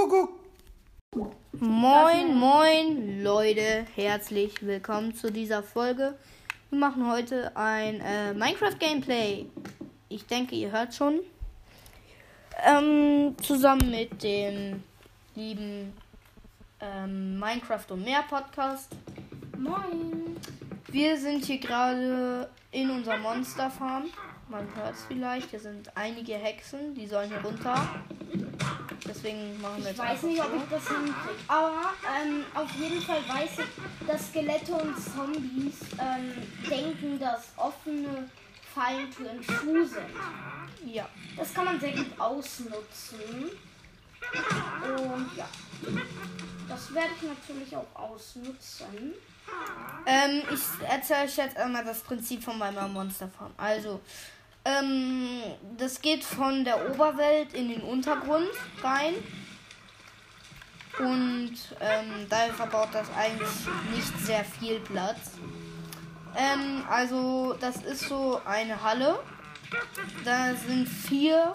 Kuckuck. 0.00 0.30
Moin, 1.60 2.34
moin, 2.34 3.22
Leute. 3.22 3.84
Herzlich 3.94 4.64
willkommen 4.64 5.14
zu 5.14 5.30
dieser 5.30 5.62
Folge. 5.62 6.16
Wir 6.70 6.78
machen 6.78 7.06
heute 7.06 7.54
ein 7.54 8.00
äh, 8.00 8.32
Minecraft-Gameplay. 8.32 9.44
Ich 10.08 10.24
denke, 10.24 10.54
ihr 10.54 10.72
hört 10.72 10.94
schon. 10.94 11.20
Ähm, 12.64 13.36
zusammen 13.42 13.90
mit 13.90 14.22
dem 14.22 14.82
lieben 15.34 15.92
ähm, 16.80 17.38
Minecraft 17.38 17.90
und 17.90 18.02
mehr 18.02 18.22
Podcast. 18.22 18.92
Moin. 19.58 20.34
Wir 20.88 21.18
sind 21.18 21.44
hier 21.44 21.58
gerade 21.58 22.48
in 22.70 22.88
unserer 22.88 23.18
Monsterfarm. 23.18 24.04
Man 24.48 24.66
hört 24.76 24.94
es 24.94 25.04
vielleicht. 25.04 25.50
Hier 25.50 25.60
sind 25.60 25.94
einige 25.94 26.36
Hexen, 26.36 26.94
die 26.94 27.06
sollen 27.06 27.28
hier 27.28 27.42
runter. 27.42 27.86
Deswegen 29.10 29.60
machen 29.60 29.78
wir 29.78 29.90
Ich 29.90 29.96
jetzt 29.96 29.98
weiß 29.98 30.08
einfach 30.10 30.28
nicht, 30.28 30.40
ob 30.40 30.54
ich 30.54 30.70
das 30.70 30.88
hinkriege. 30.88 31.42
Aber 31.48 31.92
ähm, 32.22 32.44
auf 32.54 32.70
jeden 32.76 33.02
Fall 33.02 33.18
weiß 33.28 33.50
ich, 33.58 34.06
dass 34.06 34.28
Skelette 34.28 34.72
und 34.72 34.94
Zombies 34.96 35.74
ähm, 35.98 36.32
denken, 36.70 37.18
dass 37.18 37.48
offene 37.56 38.28
Falltüren 38.72 39.42
zu 39.42 39.84
sind. 39.84 40.94
Ja. 40.94 41.08
Das 41.36 41.52
kann 41.52 41.64
man 41.64 41.80
sehr 41.80 41.90
gut 41.92 42.20
ausnutzen. 42.20 43.50
Und 44.82 45.36
ja. 45.36 45.48
Das 46.68 46.94
werde 46.94 47.08
ich 47.16 47.28
natürlich 47.28 47.76
auch 47.76 47.86
ausnutzen. 47.94 49.14
Ähm, 50.06 50.42
ich 50.52 50.88
erzähle 50.88 51.24
euch 51.24 51.36
jetzt 51.36 51.56
einmal 51.56 51.84
das 51.84 52.00
Prinzip 52.02 52.44
von 52.44 52.56
meiner 52.58 52.86
Monsterfarm. 52.86 53.52
Also, 53.56 54.00
ähm, 54.64 55.42
das 55.78 56.00
geht 56.00 56.24
von 56.24 56.64
der 56.64 56.90
Oberwelt 56.90 57.52
in 57.54 57.68
den 57.68 57.82
Untergrund 57.82 58.50
rein. 58.82 59.14
Und 60.98 61.54
ähm, 61.80 62.26
daher 62.28 62.52
verbaut 62.52 62.88
das 62.92 63.08
eigentlich 63.16 63.48
nicht 63.94 64.18
sehr 64.26 64.44
viel 64.44 64.80
Platz. 64.80 65.32
Ähm, 66.36 66.84
also, 66.88 67.56
das 67.60 67.76
ist 67.78 68.08
so 68.08 68.40
eine 68.44 68.82
Halle. 68.82 69.18
Da 70.24 70.54
sind 70.54 70.88
vier 70.88 71.52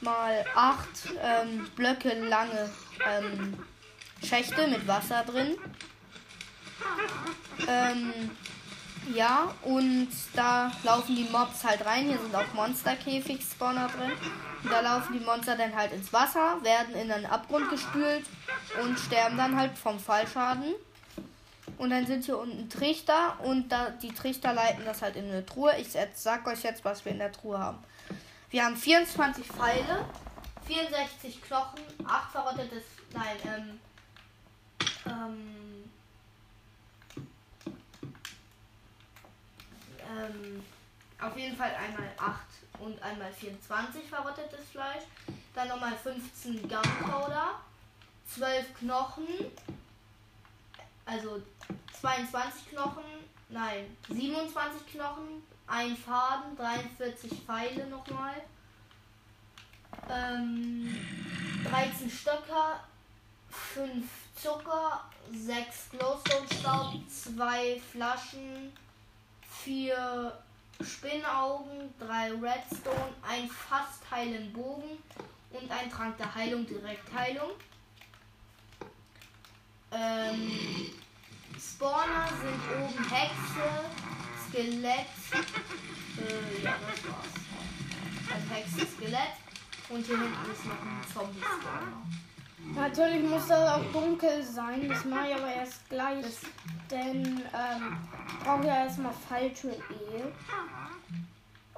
mal 0.00 0.44
acht 0.54 1.08
ähm, 1.22 1.68
Blöcke 1.74 2.14
lange 2.28 2.70
ähm, 3.06 3.58
Schächte 4.22 4.66
mit 4.68 4.86
Wasser 4.86 5.24
drin. 5.24 5.56
Ähm, 7.66 8.12
ja, 9.14 9.54
und 9.62 10.08
da 10.34 10.72
laufen 10.82 11.16
die 11.16 11.24
Mobs 11.24 11.64
halt 11.64 11.84
rein. 11.84 12.06
Hier 12.06 12.18
sind 12.18 12.34
auch 12.34 12.52
Monsterkäfig-Spawner 12.54 13.88
drin. 13.88 14.12
Und 14.62 14.72
da 14.72 14.80
laufen 14.80 15.18
die 15.18 15.24
Monster 15.24 15.56
dann 15.56 15.74
halt 15.74 15.92
ins 15.92 16.12
Wasser, 16.12 16.62
werden 16.62 16.94
in 16.94 17.10
einen 17.10 17.26
Abgrund 17.26 17.70
gespült 17.70 18.24
und 18.82 18.98
sterben 18.98 19.36
dann 19.36 19.56
halt 19.56 19.76
vom 19.78 19.98
Fallschaden. 20.00 20.74
Und 21.78 21.90
dann 21.90 22.06
sind 22.06 22.24
hier 22.24 22.38
unten 22.38 22.68
Trichter 22.70 23.38
und 23.44 23.70
da, 23.70 23.90
die 23.90 24.12
Trichter 24.12 24.52
leiten 24.52 24.84
das 24.84 25.02
halt 25.02 25.16
in 25.16 25.26
eine 25.26 25.44
Truhe. 25.44 25.72
Ich 25.78 25.88
sag 26.14 26.46
euch 26.46 26.62
jetzt, 26.62 26.84
was 26.84 27.04
wir 27.04 27.12
in 27.12 27.18
der 27.18 27.32
Truhe 27.32 27.58
haben. 27.58 27.78
Wir 28.50 28.64
haben 28.64 28.76
24 28.76 29.46
Pfeile, 29.46 30.06
64 30.66 31.42
Knochen, 31.42 31.80
8 32.06 32.32
verrottetes, 32.32 32.84
nein, 33.12 33.36
ähm, 33.44 33.80
ähm, 35.06 35.85
ähm, 40.08 40.62
auf 41.20 41.36
jeden 41.36 41.56
Fall 41.56 41.74
einmal 41.74 42.10
8 42.18 42.40
und 42.80 43.02
einmal 43.02 43.32
24 43.32 44.08
verrottetes 44.08 44.70
Fleisch. 44.70 45.04
Dann 45.54 45.68
nochmal 45.68 45.96
15 45.96 46.68
Gunpowder, 46.68 47.60
12 48.34 48.74
Knochen, 48.78 49.26
also 51.06 51.42
22 52.00 52.70
Knochen, 52.70 53.04
nein, 53.48 53.96
27 54.08 54.86
Knochen, 54.92 55.42
ein 55.66 55.96
Faden, 55.96 56.56
43 56.56 57.32
Pfeile 57.46 57.86
nochmal, 57.86 58.34
ähm, 60.10 60.94
13 61.70 62.10
Stöcker, 62.10 62.80
5 63.50 64.04
Zucker, 64.36 65.04
6 65.32 65.90
Glowstone-Staub, 65.90 66.94
2 67.08 67.80
Flaschen, 67.92 68.72
vier 69.66 70.32
Spinnaugen, 70.80 71.92
drei 71.98 72.30
Redstone, 72.30 73.12
ein 73.28 73.50
fast 73.50 74.08
heilen 74.08 74.52
Bogen 74.52 75.02
und 75.50 75.70
ein 75.70 75.90
Trank 75.90 76.16
der 76.18 76.32
Heilung, 76.32 76.64
Direktheilung. 76.64 77.50
Ähm, 79.90 80.92
Spawner 81.58 82.28
sind 82.28 82.60
oben 82.78 83.10
Hexe, 83.10 83.68
Skelett, 84.48 85.06
äh, 85.34 86.62
ja, 86.62 86.76
das 86.88 87.04
war's. 87.10 87.26
Also 88.32 88.54
Hexe, 88.54 88.86
Skelett 88.94 89.34
und 89.88 90.06
hier 90.06 90.18
hinten 90.20 90.52
ist 90.52 90.64
noch 90.64 90.80
ein 90.80 91.04
Zombie-Spawner. 91.12 92.02
Natürlich 92.74 93.22
muss 93.28 93.46
das 93.48 93.68
auch 93.70 93.84
dunkel 93.92 94.42
sein. 94.42 94.88
Das 94.88 95.04
mache 95.04 95.28
ich 95.28 95.34
aber 95.34 95.52
erst 95.52 95.88
gleich. 95.88 96.24
Denn 96.90 97.24
ähm, 97.24 97.98
ich 98.28 98.44
brauche 98.44 98.66
ja 98.66 98.84
erstmal 98.84 99.12
Falltüren 99.28 99.76
eh. 99.76 100.22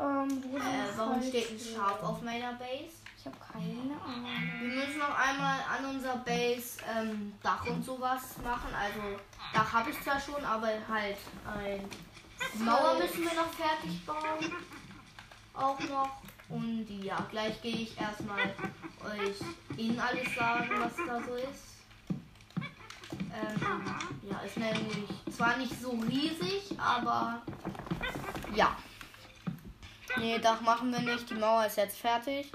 Ähm, 0.00 0.42
wo 0.50 0.56
Äh, 0.56 0.62
warum 0.96 1.22
steht 1.22 1.50
ein 1.50 1.58
Falltüren? 1.58 1.76
Schaf 1.76 2.02
auf 2.02 2.22
meiner 2.22 2.52
Base? 2.54 2.92
Ich 3.18 3.26
habe 3.26 3.36
keine 3.52 4.00
Ahnung. 4.00 4.30
Wir 4.60 4.68
müssen 4.68 4.98
noch 4.98 5.18
einmal 5.18 5.58
an 5.76 5.94
unserer 5.94 6.18
Base 6.18 6.78
ähm, 6.96 7.32
Dach 7.42 7.66
und 7.66 7.84
sowas 7.84 8.36
machen. 8.44 8.72
Also 8.74 9.18
Dach 9.52 9.72
habe 9.72 9.90
ich 9.90 10.00
zwar 10.02 10.20
schon, 10.20 10.44
aber 10.44 10.68
halt 10.88 11.16
ein 11.58 11.84
Mauer 12.64 12.94
müssen 12.98 13.22
wir 13.24 13.34
noch 13.34 13.52
fertig 13.52 14.04
bauen. 14.06 14.52
Auch 15.54 15.80
noch. 15.80 16.10
Und 16.48 16.86
ja, 17.02 17.18
gleich 17.30 17.60
gehe 17.60 17.74
ich 17.74 18.00
erstmal 18.00 18.54
euch 19.04 19.78
Ihnen 19.78 19.98
alles 19.98 20.34
sagen, 20.34 20.70
was 20.78 20.96
da 20.96 21.22
so 21.22 21.34
ist. 21.34 21.68
Ähm, 23.10 23.84
ja, 24.30 24.38
ist 24.40 24.56
nämlich 24.56 25.08
zwar 25.36 25.56
nicht 25.56 25.80
so 25.80 25.90
riesig, 25.90 26.78
aber 26.78 27.42
ja. 28.54 28.76
Nee, 30.16 30.38
Dach 30.38 30.60
machen 30.60 30.90
wir 30.90 31.00
nicht. 31.00 31.30
Die 31.30 31.34
Mauer 31.34 31.66
ist 31.66 31.76
jetzt 31.76 31.98
fertig. 31.98 32.50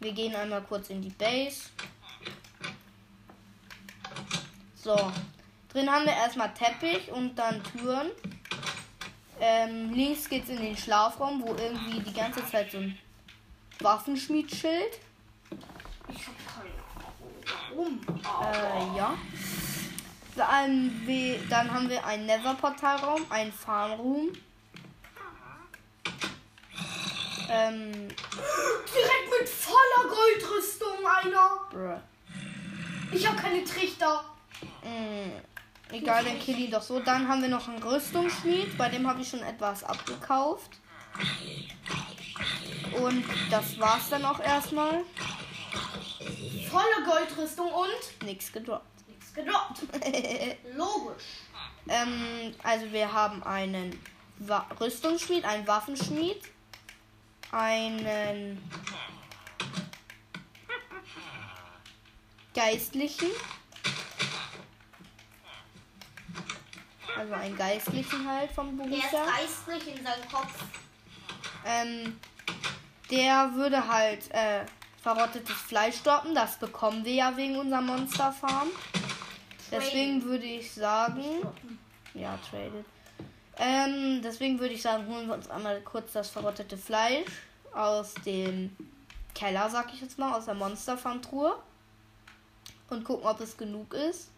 Wir 0.00 0.12
gehen 0.12 0.34
einmal 0.34 0.62
kurz 0.62 0.90
in 0.90 1.02
die 1.02 1.10
Base. 1.10 1.70
So. 4.74 4.96
Drin 5.72 5.90
haben 5.90 6.06
wir 6.06 6.12
erstmal 6.12 6.52
Teppich 6.54 7.10
und 7.12 7.36
dann 7.36 7.62
Türen. 7.62 8.10
Ähm, 9.40 9.92
links 9.92 10.28
geht's 10.28 10.48
in 10.48 10.60
den 10.60 10.76
Schlafraum, 10.76 11.42
wo 11.42 11.54
irgendwie 11.54 12.00
die 12.00 12.12
ganze 12.12 12.44
Zeit 12.46 12.70
so 12.72 12.78
ein 12.78 12.98
Waffenschmiedschild. 13.80 14.98
Warum? 17.78 18.00
Äh, 18.42 18.96
ja. 18.96 19.16
Dann, 20.34 21.02
wir, 21.04 21.38
dann 21.48 21.72
haben 21.72 21.88
wir 21.88 22.04
einen 22.04 22.26
Nether-Portalraum, 22.26 23.24
einen 23.30 23.52
Farmroom. 23.52 24.32
Ähm, 27.50 27.92
Direkt 27.92 29.40
mit 29.40 29.48
voller 29.48 30.08
Goldrüstung 30.08 31.06
einer. 31.06 31.50
bruh. 31.70 32.00
Ich 33.12 33.26
habe 33.26 33.36
keine 33.36 33.64
Trichter. 33.64 34.24
Mm, 34.82 35.94
egal, 35.94 36.24
dann 36.24 36.38
kill 36.40 36.58
ihn 36.58 36.70
doch 36.70 36.82
so. 36.82 37.00
Dann 37.00 37.28
haben 37.28 37.42
wir 37.42 37.48
noch 37.48 37.68
einen 37.68 37.82
Rüstungsschmied, 37.82 38.76
bei 38.76 38.88
dem 38.88 39.06
habe 39.06 39.22
ich 39.22 39.28
schon 39.28 39.42
etwas 39.42 39.84
abgekauft. 39.84 40.72
Und 43.00 43.24
das 43.50 43.78
war's 43.78 44.10
dann 44.10 44.24
auch 44.24 44.40
erstmal. 44.40 45.04
Volle 46.70 47.04
Goldrüstung 47.04 47.72
und 47.72 48.22
Nichts 48.24 48.52
gedroppt. 48.52 49.08
nichts 49.08 49.32
gedroppt. 49.34 49.82
Logisch. 50.74 51.24
ähm, 51.88 52.54
also 52.62 52.92
wir 52.92 53.12
haben 53.12 53.42
einen 53.42 53.98
Wa 54.38 54.66
Rüstungsschmied, 54.80 55.44
einen 55.44 55.66
Waffenschmied, 55.66 56.40
einen 57.52 58.58
Geistlichen. 62.54 63.30
Also 67.16 67.34
einen 67.34 67.56
Geistlichen 67.56 68.28
halt 68.28 68.52
vom 68.52 68.76
Der 68.78 68.84
Beruf 68.84 69.04
ist 69.04 69.12
her. 69.12 69.26
geistlich 69.26 69.96
in 69.96 70.04
seinem 70.04 70.28
Kopf. 70.30 70.54
Ähm, 71.64 72.20
der 73.10 73.52
würde 73.54 73.86
halt 73.88 74.30
äh, 74.30 74.64
verrottetes 75.02 75.56
Fleisch 75.56 76.02
droppen. 76.02 76.34
Das 76.34 76.58
bekommen 76.58 77.04
wir 77.04 77.14
ja 77.14 77.36
wegen 77.36 77.56
unserer 77.56 77.80
Monsterfarm. 77.80 78.68
Deswegen 79.70 80.22
würde 80.24 80.46
ich 80.46 80.72
sagen, 80.72 81.22
ja, 82.14 82.38
traded. 82.50 82.84
Ähm, 83.58 84.20
deswegen 84.22 84.58
würde 84.60 84.74
ich 84.74 84.82
sagen, 84.82 85.06
holen 85.08 85.26
wir 85.26 85.34
uns 85.34 85.50
einmal 85.50 85.80
kurz 85.80 86.12
das 86.12 86.30
verrottete 86.30 86.76
Fleisch 86.76 87.26
aus 87.74 88.14
dem 88.24 88.74
Keller, 89.34 89.68
sag 89.68 89.92
ich 89.92 90.00
jetzt 90.00 90.18
mal, 90.18 90.36
aus 90.36 90.46
der 90.46 90.54
Monsterfarm-Truhe. 90.54 91.56
und 92.90 93.04
gucken, 93.04 93.26
ob 93.26 93.40
es 93.40 93.56
genug 93.56 93.92
ist. 93.94 94.30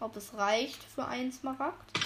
Ob 0.00 0.16
es 0.16 0.34
reicht 0.34 0.82
für 0.84 1.06
einen 1.06 1.32
Smaragd. 1.32 1.98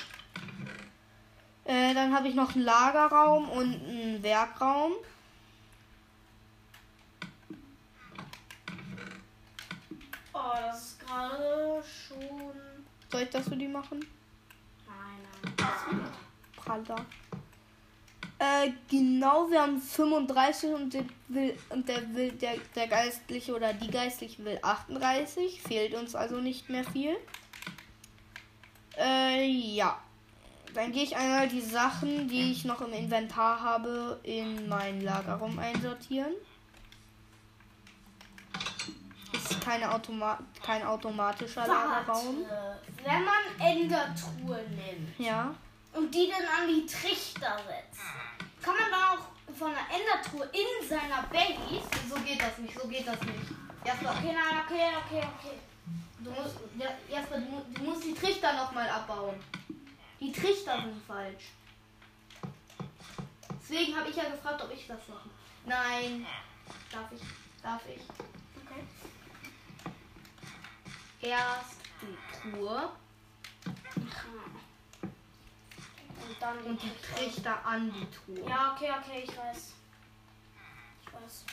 Äh, 1.65 1.95
dann 1.95 2.15
habe 2.15 2.29
ich 2.29 2.35
noch 2.35 2.55
einen 2.55 2.65
Lagerraum 2.65 3.49
und 3.49 3.75
einen 3.75 4.23
Werkraum. 4.23 4.93
Oh, 10.35 10.53
das 10.61 10.83
ist 10.83 11.01
gerade 11.01 11.83
schon. 11.85 12.51
Soll 13.11 13.23
ich 13.23 13.31
das 13.31 13.49
für 13.49 13.57
die 13.57 13.69
machen? 13.69 14.05
Nein, 14.87 15.55
nein. 15.57 16.11
Praller. 16.57 17.07
Äh, 18.39 18.73
genau, 18.91 19.49
wir 19.49 19.63
haben 19.63 19.81
35 19.81 20.71
und 20.71 20.93
der 20.93 21.05
will, 21.29 21.57
und 21.69 21.89
der 21.89 22.15
will, 22.15 22.33
der, 22.33 22.57
der 22.75 22.89
Geistliche 22.89 23.55
oder 23.55 23.73
die 23.73 23.91
Geistliche 23.91 24.45
will 24.45 24.59
38. 24.61 25.63
Fehlt 25.63 25.95
uns 25.95 26.17
also 26.17 26.41
nicht 26.41 26.69
mehr 26.69 26.85
viel. 26.85 27.17
Äh, 28.99 29.47
ja. 29.47 29.99
Dann 30.75 30.91
gehe 30.91 31.05
ich 31.05 31.17
einmal 31.17 31.47
die 31.47 31.61
Sachen, 31.61 32.27
die 32.27 32.51
ich 32.51 32.65
noch 32.65 32.81
im 32.81 32.93
Inventar 32.93 33.61
habe, 33.61 34.19
in 34.25 34.69
mein 34.69 35.01
Lagerraum 35.01 35.57
einsortieren. 35.61 36.35
Ist 39.51 39.61
keine 39.61 39.93
Automa 39.93 40.39
kein 40.65 40.83
automatischer 40.85 41.67
Lagerraum. 41.67 42.45
Warte. 42.49 42.81
Wenn 43.05 43.25
man 43.25 43.43
Endertruhe 43.61 44.65
nimmt 44.71 45.19
Ja. 45.19 45.55
und 45.93 46.15
die 46.15 46.31
dann 46.31 46.43
an 46.47 46.69
die 46.69 46.87
Trichter 46.87 47.57
setzt, 47.67 48.01
kann 48.63 48.75
man 48.75 48.91
dann 48.91 49.19
auch 49.19 49.55
von 49.59 49.71
der 49.73 49.85
Endertruhe 49.95 50.49
in 50.53 50.89
seiner 50.89 51.23
Base. 51.25 51.83
So 52.09 52.15
geht 52.23 52.41
das 52.41 52.59
nicht, 52.59 52.79
so 52.81 52.89
geht 52.89 53.07
das 53.07 53.21
nicht. 53.21 53.51
Erstmal, 53.85 54.17
Okay, 54.17 54.33
nein, 54.33 54.63
okay, 54.65 54.89
okay, 55.07 55.27
okay. 55.39 55.59
Du 56.21 56.31
musst, 56.31 56.57
ja, 56.79 56.89
erstmal, 57.15 57.43
du, 57.43 57.63
du 57.75 57.83
musst 57.83 58.05
die 58.05 58.15
Trichter 58.15 58.55
nochmal 58.55 58.89
abbauen. 58.89 59.35
Die 60.21 60.33
Trichter 60.33 60.81
sind 60.81 61.03
falsch. 61.07 61.45
Deswegen 63.61 63.95
habe 63.99 64.09
ich 64.09 64.17
ja 64.17 64.25
gefragt, 64.31 64.63
ob 64.63 64.73
ich 64.73 64.87
das 64.87 65.01
mache. 65.09 65.29
Nein. 65.67 66.27
Darf 66.91 67.13
ich? 67.13 67.21
Darf 67.63 67.83
ich? 67.89 68.01
Erst 71.25 71.77
die 72.03 72.51
Truhe 72.53 72.91
Und 76.29 76.37
dann 76.41 76.59
und 76.65 76.83
die 76.83 76.93
Trichter 77.01 77.65
an 77.65 77.91
die 77.93 78.07
Truhe. 78.11 78.47
Ja, 78.49 78.75
okay, 78.75 78.91
okay, 79.01 79.25
ich 79.25 79.31
weiß. 79.31 79.73
Ich 81.01 81.13
weiß. 81.13 81.45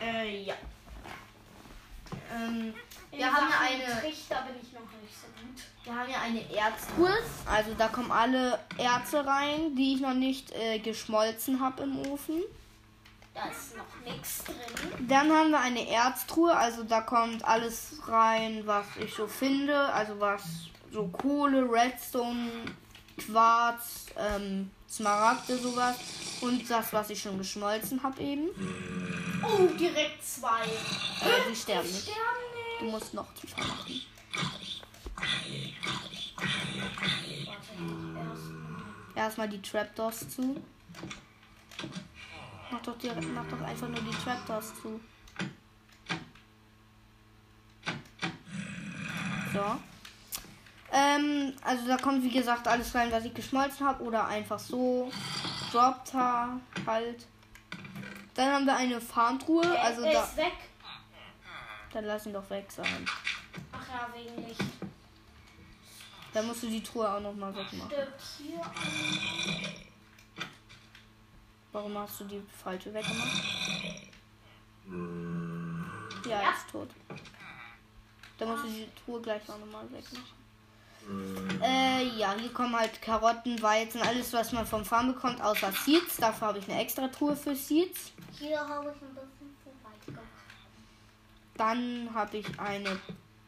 Äh, 0.00 0.42
ja. 0.42 0.54
Ähm, 2.34 2.74
wir 3.12 3.32
haben 3.32 3.48
ja 3.48 3.56
Sachen 3.56 3.66
eine, 3.66 4.00
Trichter 4.00 4.42
bin 4.42 4.56
ich 4.60 4.72
noch 4.72 4.80
nicht 5.00 5.14
so 5.14 5.26
gut. 5.40 5.62
wir 5.84 5.94
haben 5.94 6.10
ja 6.10 6.20
eine 6.22 6.56
Erztruhe. 6.56 7.16
Also 7.46 7.74
da 7.74 7.86
kommen 7.86 8.10
alle 8.10 8.58
Erze 8.78 9.24
rein, 9.24 9.76
die 9.76 9.94
ich 9.94 10.00
noch 10.00 10.14
nicht 10.14 10.50
äh, 10.52 10.80
geschmolzen 10.80 11.60
habe 11.60 11.84
im 11.84 12.00
Ofen. 12.08 12.42
Da 13.36 13.50
ist 13.50 13.76
noch 13.76 13.84
nichts 14.02 14.44
drin. 14.44 15.06
Dann 15.08 15.30
haben 15.30 15.50
wir 15.50 15.60
eine 15.60 15.86
Erztruhe, 15.90 16.56
also 16.56 16.84
da 16.84 17.02
kommt 17.02 17.44
alles 17.44 18.00
rein, 18.08 18.62
was 18.64 18.86
ich 18.98 19.12
so 19.12 19.26
finde. 19.26 19.92
Also 19.92 20.18
was 20.18 20.42
so 20.90 21.06
Kohle, 21.08 21.70
Redstone, 21.70 22.48
Quarz, 23.18 24.06
ähm, 24.16 24.70
Smaragde, 24.88 25.58
sowas. 25.58 25.96
Und 26.40 26.70
das, 26.70 26.94
was 26.94 27.10
ich 27.10 27.20
schon 27.20 27.36
geschmolzen 27.36 28.02
habe 28.02 28.22
eben. 28.22 28.48
Oh, 29.42 29.66
direkt 29.78 30.24
zwei. 30.24 30.64
Äh, 30.64 31.50
die 31.50 31.56
sterben 31.56 31.86
nicht. 31.88 32.04
Sterben 32.04 32.46
Du 32.78 32.84
musst 32.86 33.12
noch 33.12 33.30
tiefer 33.34 33.58
machen. 33.60 34.00
Warte, 37.46 37.68
erst. 38.16 39.14
Erstmal 39.14 39.48
die 39.50 39.60
Trapdoors 39.60 40.26
zu. 40.30 40.62
Mach 42.70 42.80
doch, 42.82 42.98
direkt, 42.98 43.24
mach 43.34 43.44
doch 43.46 43.60
einfach 43.66 43.88
nur 43.88 44.00
die 44.00 44.16
Trapdoors 44.24 44.72
zu. 44.82 45.00
So. 49.52 49.76
Ähm, 50.92 51.52
also 51.64 51.86
da 51.86 51.96
kommt 51.96 52.22
wie 52.22 52.30
gesagt 52.30 52.66
alles 52.68 52.94
rein, 52.94 53.10
was 53.12 53.24
ich 53.24 53.34
geschmolzen 53.34 53.86
habe 53.86 54.02
oder 54.04 54.26
einfach 54.26 54.58
so. 54.58 55.10
Droppt 55.72 56.14
ha- 56.14 56.60
halt. 56.86 57.26
Dann 58.34 58.52
haben 58.52 58.66
wir 58.66 58.76
eine 58.76 59.00
Farmtruhe, 59.00 59.78
also 59.80 60.02
er 60.02 60.12
da. 60.12 60.22
ist 60.24 60.36
weg. 60.36 60.52
Dann 61.92 62.04
lass 62.04 62.26
ihn 62.26 62.32
doch 62.34 62.48
weg 62.50 62.70
sein. 62.70 63.06
Ach 63.72 63.88
ja, 63.88 64.08
wegen 64.14 64.46
Licht. 64.46 64.60
Dann 66.34 66.46
musst 66.46 66.62
du 66.62 66.66
die 66.66 66.82
Truhe 66.82 67.10
auch 67.10 67.20
nochmal 67.20 67.54
wegmachen. 67.56 67.90
Stirbt 67.90 68.22
hier. 68.38 68.60
Warum 71.72 71.98
hast 71.98 72.20
du 72.20 72.24
die 72.24 72.42
falsche 72.62 72.92
weggemacht? 72.94 73.42
Ja, 76.24 76.30
Ja. 76.30 76.40
er 76.42 76.50
ist 76.52 76.70
tot. 76.70 76.88
Dann 78.38 78.48
musst 78.48 78.64
du 78.64 78.68
die 78.68 78.88
Truhe 79.04 79.20
gleich 79.20 79.46
noch 79.48 79.58
nochmal 79.58 79.84
wegmachen. 79.90 81.62
Äh, 81.62 82.04
ja, 82.18 82.34
hier 82.38 82.52
kommen 82.52 82.74
halt 82.76 83.00
Karotten, 83.00 83.60
Weizen, 83.62 84.02
alles, 84.02 84.32
was 84.32 84.50
man 84.52 84.66
vom 84.66 84.84
Farm 84.84 85.12
bekommt, 85.12 85.40
außer 85.40 85.70
Seeds. 85.72 86.16
Dafür 86.16 86.48
habe 86.48 86.58
ich 86.58 86.68
eine 86.68 86.80
extra 86.82 87.06
Truhe 87.08 87.36
für 87.36 87.54
Seeds. 87.54 88.12
Hier 88.38 88.58
habe 88.58 88.92
ich 88.94 89.02
ein 89.02 89.14
bisschen 89.14 89.56
zu 89.62 89.70
weit 89.84 90.04
gemacht. 90.06 90.24
Dann 91.56 92.10
habe 92.12 92.36
ich 92.38 92.58
eine 92.58 92.98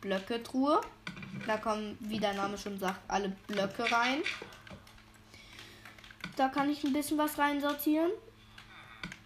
Blöcke-Truhe. 0.01 0.81
Da 1.47 1.57
kommen, 1.57 1.97
wie 2.01 2.19
der 2.21 2.35
Name 2.35 2.57
schon 2.57 2.79
sagt, 2.79 3.01
alle 3.09 3.31
Blöcke 3.49 3.91
rein. 3.91 4.23
Da 6.39 6.49
kann 6.49 6.71
ich 6.71 6.85
ein 6.85 6.93
bisschen 6.93 7.19
was 7.19 7.37
reinsortieren. 7.37 8.13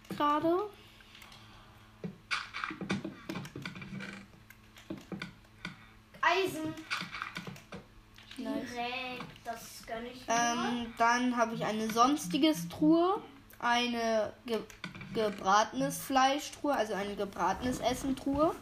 Gerade. 0.09 0.67
Eisen. 6.21 6.73
Nice. 8.35 8.67
Direkt, 8.67 9.25
das 9.45 9.83
gönne 9.85 10.07
ich 10.07 10.25
mir. 10.25 10.33
Ähm, 10.33 10.93
dann 10.97 11.37
habe 11.37 11.53
ich 11.53 11.63
eine 11.63 11.87
sonstiges 11.91 12.67
Truhe, 12.67 13.21
eine 13.59 14.33
ge 14.47 14.59
gebratenes 15.13 15.99
Fleischtruhe, 15.99 16.73
also 16.73 16.95
eine 16.95 17.15
gebratenes 17.15 17.79
Essen-Truhe, 17.79 18.55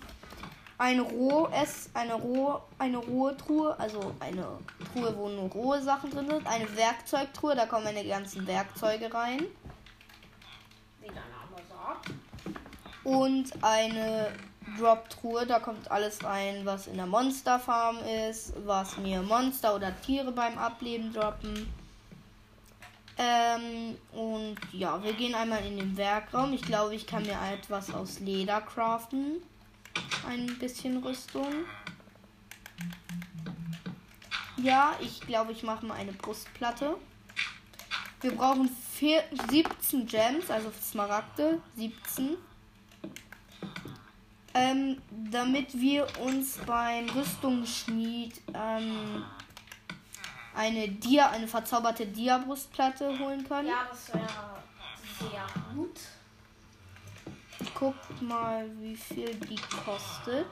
eine 0.77 1.01
roh 1.01 1.47
-Ess 1.47 1.89
eine 1.93 2.15
roh 2.15 2.59
eine 2.77 2.97
rohe 2.97 3.37
Truhe, 3.37 3.79
also 3.79 4.13
eine 4.19 4.59
Truhe, 4.91 5.15
wo 5.15 5.29
nur 5.29 5.49
rohe 5.49 5.81
Sachen 5.81 6.11
drin 6.11 6.29
sind, 6.29 6.47
eine 6.47 6.75
Werkzeugtruhe, 6.75 7.55
da 7.55 7.65
kommen 7.65 7.85
meine 7.85 8.05
ganzen 8.05 8.45
Werkzeuge 8.47 9.13
rein 9.13 9.45
Wie 10.99 11.07
der 11.07 11.15
Name 11.15 11.61
sagt. 11.69 12.11
und 13.03 13.51
eine 13.63 14.31
Drop-Truhe, 14.77 15.45
da 15.45 15.59
kommt 15.59 15.89
alles 15.89 16.23
rein, 16.23 16.65
was 16.65 16.87
in 16.87 16.95
der 16.95 17.07
Monsterfarm 17.07 17.97
ist, 18.29 18.53
was 18.65 18.97
mir 18.97 19.21
Monster 19.21 19.75
oder 19.75 19.99
Tiere 20.01 20.31
beim 20.31 20.57
Ableben 20.57 21.11
droppen. 21.11 21.67
Ähm, 23.17 23.97
und 24.13 24.57
ja, 24.71 25.03
wir 25.03 25.13
gehen 25.13 25.35
einmal 25.35 25.65
in 25.65 25.77
den 25.77 25.97
Werkraum. 25.97 26.53
Ich 26.53 26.61
glaube, 26.61 26.95
ich 26.95 27.05
kann 27.05 27.23
mir 27.23 27.37
etwas 27.53 27.93
aus 27.93 28.19
Leder 28.19 28.61
craften. 28.61 29.41
Ein 30.27 30.57
bisschen 30.59 31.03
Rüstung. 31.03 31.65
Ja, 34.61 34.95
ich 34.99 35.21
glaube, 35.21 35.51
ich 35.51 35.63
mache 35.63 35.85
mal 35.85 35.95
eine 35.95 36.13
Brustplatte. 36.13 36.95
Wir 38.21 38.35
brauchen 38.35 38.69
vier, 38.93 39.23
17 39.49 40.05
Gems, 40.05 40.51
also 40.51 40.71
Smaragde, 40.79 41.59
17. 41.75 42.37
Ähm, 44.53 45.01
damit 45.31 45.79
wir 45.79 46.05
uns 46.19 46.57
beim 46.59 47.09
Rüstungsschmied 47.09 48.41
ähm, 48.53 49.23
eine 50.53 50.89
Dia, 50.89 51.29
eine 51.29 51.47
verzauberte 51.47 52.05
Dia-Brustplatte 52.05 53.17
holen 53.17 53.47
können. 53.47 53.69
Ja, 53.69 53.87
das 53.89 54.13
wäre 54.13 54.27
sehr 55.19 55.47
gut. 55.73 55.99
Guckt 57.73 58.21
mal, 58.21 58.69
wie 58.79 58.95
viel 58.95 59.33
die 59.35 59.59
kostet. 59.85 60.47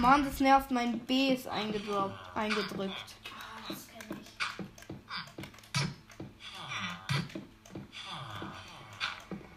Mann, 0.00 0.24
das 0.24 0.40
nervt, 0.40 0.70
mein 0.70 0.98
B 1.00 1.34
ist 1.34 1.46
eingedroppt, 1.46 2.34
eingedrückt. 2.34 3.16
Ah, 3.26 3.68
das 3.68 3.86
kenne 3.86 4.18
ich. 4.22 4.28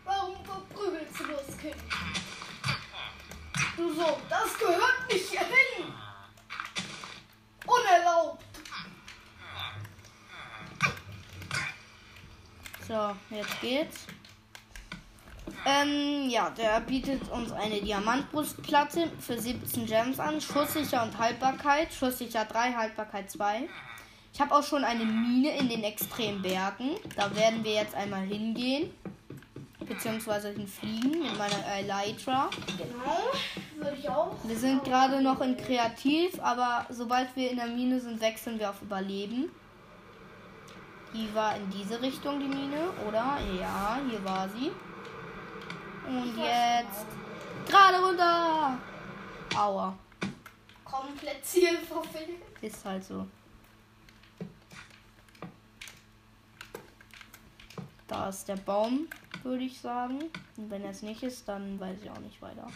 Warum 0.04 0.36
verprügelst 0.44 1.18
du 1.18 1.24
das 1.28 1.58
Kind? 1.58 1.76
Du 3.78 3.94
so, 3.94 4.18
das 4.30 4.60
gehört 4.60 5.10
nicht 5.10 5.30
hierhin. 5.30 5.94
Unerlaubt. 7.66 8.44
So, 12.86 13.16
jetzt 13.34 13.62
geht's. 13.62 14.08
Ähm, 15.84 16.30
ja, 16.30 16.50
der 16.50 16.80
bietet 16.82 17.30
uns 17.30 17.52
eine 17.52 17.82
Diamantbrustplatte 17.82 19.10
für 19.20 19.40
17 19.40 19.86
Gems 19.86 20.20
an. 20.20 20.40
Schusssicher 20.40 21.04
und 21.04 21.18
Haltbarkeit. 21.18 21.94
Schusssicher 21.94 22.46
3, 22.46 22.74
Haltbarkeit 22.74 23.30
2. 23.30 23.68
Ich 24.34 24.42
habe 24.42 24.56
auch 24.56 24.64
schon 24.64 24.84
eine 24.84 25.06
Mine 25.06 25.56
in 25.58 25.70
den 25.70 25.84
extremen 25.84 26.42
Bergen. 26.42 26.92
Da 27.16 27.36
werden 27.36 27.64
wir 27.64 27.74
jetzt 27.74 27.96
einmal 27.96 28.22
hingehen. 28.22 28.92
Beziehungsweise 29.80 30.50
hinfliegen 30.50 31.24
mit 31.24 31.38
meiner 31.38 31.66
Elytra. 31.78 32.50
Genau, 32.78 33.32
würde 33.76 33.98
ich 34.00 34.10
auch. 34.10 34.36
Wir 34.44 34.58
sind 34.58 34.84
gerade 34.86 35.22
noch 35.22 35.42
in 35.42 35.58
Kreativ, 35.58 36.40
aber 36.42 36.86
sobald 36.90 37.36
wir 37.36 37.52
in 37.52 37.58
der 37.58 37.68
Mine 37.68 38.00
sind, 38.00 38.22
wechseln 38.22 38.58
wir 38.60 38.70
auf 38.70 38.82
Überleben. 38.82 39.52
Die 41.14 41.36
war 41.36 41.56
in 41.58 41.70
diese 41.70 42.02
Richtung, 42.02 42.40
die 42.40 42.48
Mine, 42.48 42.90
oder? 43.08 43.38
Ja, 43.60 44.00
hier 44.10 44.24
war 44.24 44.48
sie. 44.50 44.72
Und 46.08 46.38
jetzt 46.38 47.06
gerade 47.68 48.00
runter. 48.04 48.78
Aua. 49.56 49.98
Komplett 50.84 51.46
Ziel 51.46 51.78
verfehlt. 51.78 52.42
Ist 52.62 52.86
halt 52.86 53.04
so. 53.04 53.28
Da 58.08 58.30
ist 58.30 58.48
der 58.48 58.58
Baum, 58.58 59.08
würde 59.42 59.64
ich 59.64 59.80
sagen. 59.80 60.20
Und 60.58 60.70
wenn 60.70 60.84
er 60.84 60.92
es 60.92 61.02
nicht 61.02 61.24
ist, 61.24 61.48
dann 61.48 61.80
weiß 61.80 61.98
ich 62.04 62.10
auch 62.10 62.20
nicht 62.20 62.42
weiter. 62.42 62.68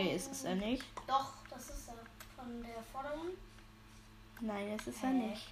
Okay, 0.00 0.14
ist 0.14 0.32
es 0.32 0.44
er 0.44 0.54
nicht? 0.54 0.84
Doch, 1.06 1.32
das 1.50 1.68
ist 1.68 1.88
er. 1.88 1.94
Von 2.36 2.62
der 2.62 2.82
vorderen. 2.90 3.36
Nein, 4.40 4.68
es 4.68 4.86
ist 4.86 5.02
er 5.02 5.10
Hä? 5.10 5.14
nicht. 5.14 5.48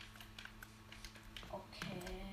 Okay. 1.51 2.28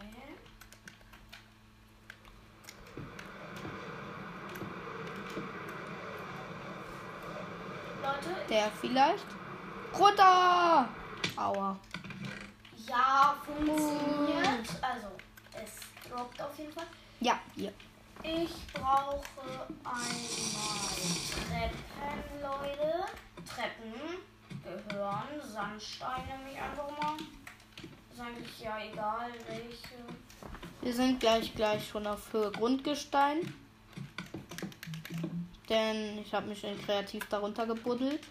Leute, 8.06 8.30
Der 8.50 8.72
vielleicht? 8.82 9.26
Runter! 9.98 10.88
Aua. 11.38 11.78
ja, 12.88 13.36
funktioniert. 13.46 14.70
Also, 14.82 15.08
es 15.54 16.10
droppt 16.10 16.42
auf 16.42 16.58
jeden 16.58 16.72
Fall. 16.72 16.86
Ja, 17.20 17.40
hier. 17.56 17.74
Ich 18.24 18.52
brauche 18.74 19.22
einmal 19.84 20.96
Treppen, 21.48 22.42
Leute. 22.42 23.06
Treppen 23.46 23.94
gehören 24.64 25.42
Sandstein 25.42 26.24
nämlich 26.28 26.60
einfach 26.60 26.90
mal. 27.02 27.18
Ist 28.12 28.20
eigentlich 28.20 28.60
ja 28.60 28.78
egal 28.80 29.32
welche. 29.48 29.96
Wir 30.82 30.94
sind 30.94 31.20
gleich 31.20 31.54
gleich 31.56 31.88
schon 31.88 32.08
auf 32.08 32.32
Höhe 32.34 32.52
Grundgestein. 32.52 33.54
Denn 35.70 36.20
ich 36.20 36.34
habe 36.34 36.48
mich 36.48 36.64
in 36.64 36.80
kreativ 36.82 37.26
darunter 37.28 37.66
gebuddelt. 37.66 38.22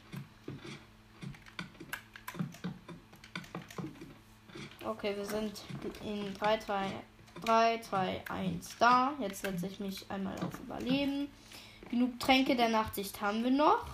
Okay, 4.84 5.16
wir 5.16 5.24
sind 5.26 5.62
in 6.04 6.34
3, 6.34 6.58
3, 6.58 6.92
3, 7.44 7.78
2, 7.80 8.22
1 8.28 8.76
da. 8.78 9.12
Jetzt 9.18 9.42
setze 9.42 9.66
ich 9.66 9.80
mich 9.80 10.10
einmal 10.10 10.38
auf 10.40 10.58
Überleben. 10.60 11.28
Genug 11.90 12.20
Tränke 12.20 12.54
der 12.54 12.68
Nachtsicht 12.68 13.20
haben 13.20 13.42
wir 13.42 13.50
noch. 13.50 13.86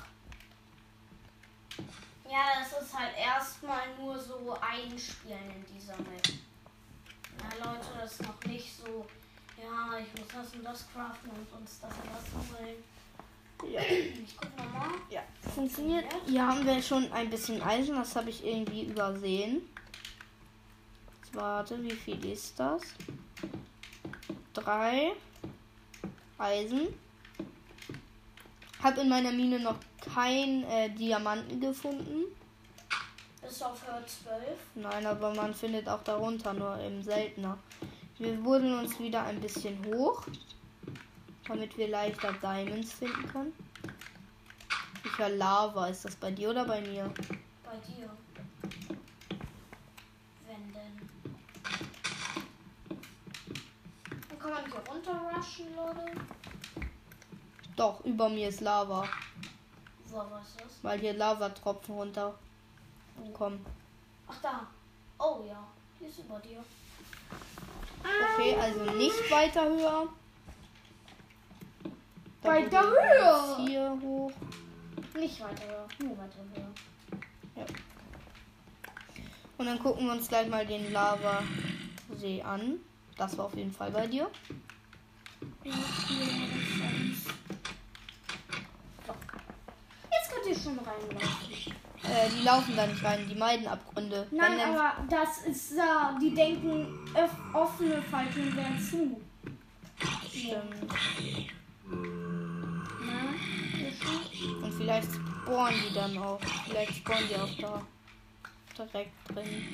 Ja, 2.31 2.61
das 2.61 2.83
ist 2.83 2.97
halt 2.97 3.17
erstmal 3.17 3.97
nur 3.99 4.19
so 4.19 4.57
einspielen 4.61 5.51
in 5.55 5.75
dieser 5.75 5.97
Map. 5.97 6.29
Na 7.39 7.73
Leute, 7.73 7.87
das 8.01 8.13
ist 8.13 8.23
noch 8.23 8.41
nicht 8.45 8.77
so, 8.77 9.07
ja, 9.61 9.99
ich 9.99 10.21
muss 10.21 10.29
das 10.33 10.55
und 10.55 10.65
das 10.65 10.87
craften 10.93 11.31
und 11.31 11.61
uns 11.61 11.81
das 11.81 11.91
und 11.91 12.07
das 12.07 12.59
holen. 12.59 12.77
Ja. 13.69 13.81
Ich 13.81 14.37
guck 14.37 14.57
nochmal. 14.57 14.91
Ja, 15.11 15.23
funktioniert. 15.55 16.05
Hier 16.27 16.47
haben 16.47 16.65
wir 16.65 16.83
schon 16.83 17.11
ein 17.13 17.31
bisschen 17.31 17.61
Eisen, 17.63 17.97
das 17.97 18.17
habe 18.17 18.31
ich 18.31 18.45
irgendwie 18.45 18.85
übersehen. 18.85 19.63
Jetzt 21.23 21.35
warte, 21.35 21.83
wie 21.83 21.91
viel 21.91 22.25
ist 22.25 22.59
das? 22.59 22.83
Drei 24.55 25.13
Eisen. 26.39 26.89
Hab 28.83 28.97
in 28.97 29.09
meiner 29.09 29.31
Mine 29.31 29.61
noch 29.61 29.77
kein 30.15 30.65
äh, 30.65 30.89
Diamanten 30.91 31.61
gefunden. 31.61 32.25
Bis 33.43 33.63
auf 33.63 33.87
Höhe 33.87 34.05
12. 34.07 34.41
Nein, 34.77 35.07
aber 35.07 35.35
man 35.35 35.53
findet 35.53 35.89
auch 35.89 36.03
darunter, 36.03 36.55
nur 36.55 36.79
eben 36.81 37.03
seltener. 37.03 37.59
Wir 38.19 38.35
buddeln 38.35 38.79
uns 38.79 38.99
wieder 38.99 39.25
ein 39.25 39.41
bisschen 39.41 39.83
hoch, 39.87 40.27
damit 41.47 41.77
wir 41.77 41.89
leichter 41.89 42.33
Diamonds 42.35 42.93
finden 42.93 43.27
können. 43.29 43.53
Ich 45.05 45.19
höre 45.19 45.31
Lava. 45.31 45.89
Ist 45.89 46.05
das 46.05 46.17
bei 46.17 46.31
dir 46.31 46.51
oder 46.51 46.65
bei 46.65 46.81
mir? 46.81 47.13
Bei 47.65 47.77
dir. 47.87 48.11
Wenn 50.47 50.73
denn. 50.73 51.09
Dann 54.29 54.39
kann 54.39 54.51
man 54.51 54.65
hier 54.65 54.81
runter 54.93 55.21
rushen, 55.37 55.75
Leute. 55.75 56.13
Doch, 57.77 58.05
über 58.05 58.29
mir 58.29 58.49
ist 58.51 58.61
Lava, 58.61 59.09
Wo 60.09 60.17
was 60.19 60.49
ist 60.49 60.61
das? 60.61 60.67
weil 60.83 60.99
hier 60.99 61.15
Lavatropfen 61.15 61.95
runter 61.95 62.35
kommen. 63.33 63.65
Ach 64.29 64.37
da. 64.43 64.67
Oh 65.19 65.43
ja. 65.49 65.67
Die 65.99 66.05
ist 66.07 66.19
über 66.19 66.39
dir. 66.41 66.63
Okay, 68.35 68.55
also 68.61 68.85
nicht 68.93 69.31
weiter 69.31 69.65
höher. 69.65 70.09
Weiter 72.43 72.83
höher. 72.83 73.57
Hier 73.67 73.99
hoch. 74.03 74.33
Nicht 75.15 75.41
weiter 75.41 75.63
höher. 75.67 75.89
Nur 76.03 76.19
weiter 76.19 76.39
höher. 76.55 77.67
Und 79.59 79.67
dann 79.67 79.79
gucken 79.79 80.07
wir 80.07 80.13
uns 80.13 80.29
gleich 80.29 80.49
mal 80.49 80.67
den 80.67 80.91
Lavasee 80.93 82.43
an. 82.43 82.79
Das 83.19 83.37
war 83.37 83.47
auf 83.47 83.55
jeden 83.55 83.73
Fall 83.73 83.91
bei 83.91 84.07
dir. 84.07 84.31
Jetzt 85.63 85.77
könnt 90.33 90.47
ihr 90.47 90.59
schon 90.59 90.79
reinlaufen. 90.79 91.75
Äh, 92.03 92.31
die 92.31 92.43
laufen 92.43 92.75
da 92.75 92.87
nicht 92.87 93.05
rein, 93.05 93.29
die 93.29 93.35
meiden 93.35 93.67
Abgründe. 93.67 94.27
Nein, 94.31 94.53
Wenn 94.53 94.75
aber 94.75 94.95
das 95.11 95.47
ist 95.47 95.77
da. 95.77 96.19
Die 96.21 96.35
denken, 96.35 96.99
offene 97.53 98.01
Falltüren 98.03 98.57
wären 98.57 98.81
zu. 98.81 99.21
Stimmt. 100.27 100.91
Und 104.63 104.73
vielleicht 104.75 105.09
spawnen 105.13 105.81
die 105.89 105.95
dann 105.95 106.19
auch. 106.19 106.41
Vielleicht 106.67 106.97
spawnen 106.97 107.25
die 107.29 107.37
auch 107.37 107.57
da 108.77 108.85
direkt 108.85 109.13
drin. 109.35 109.67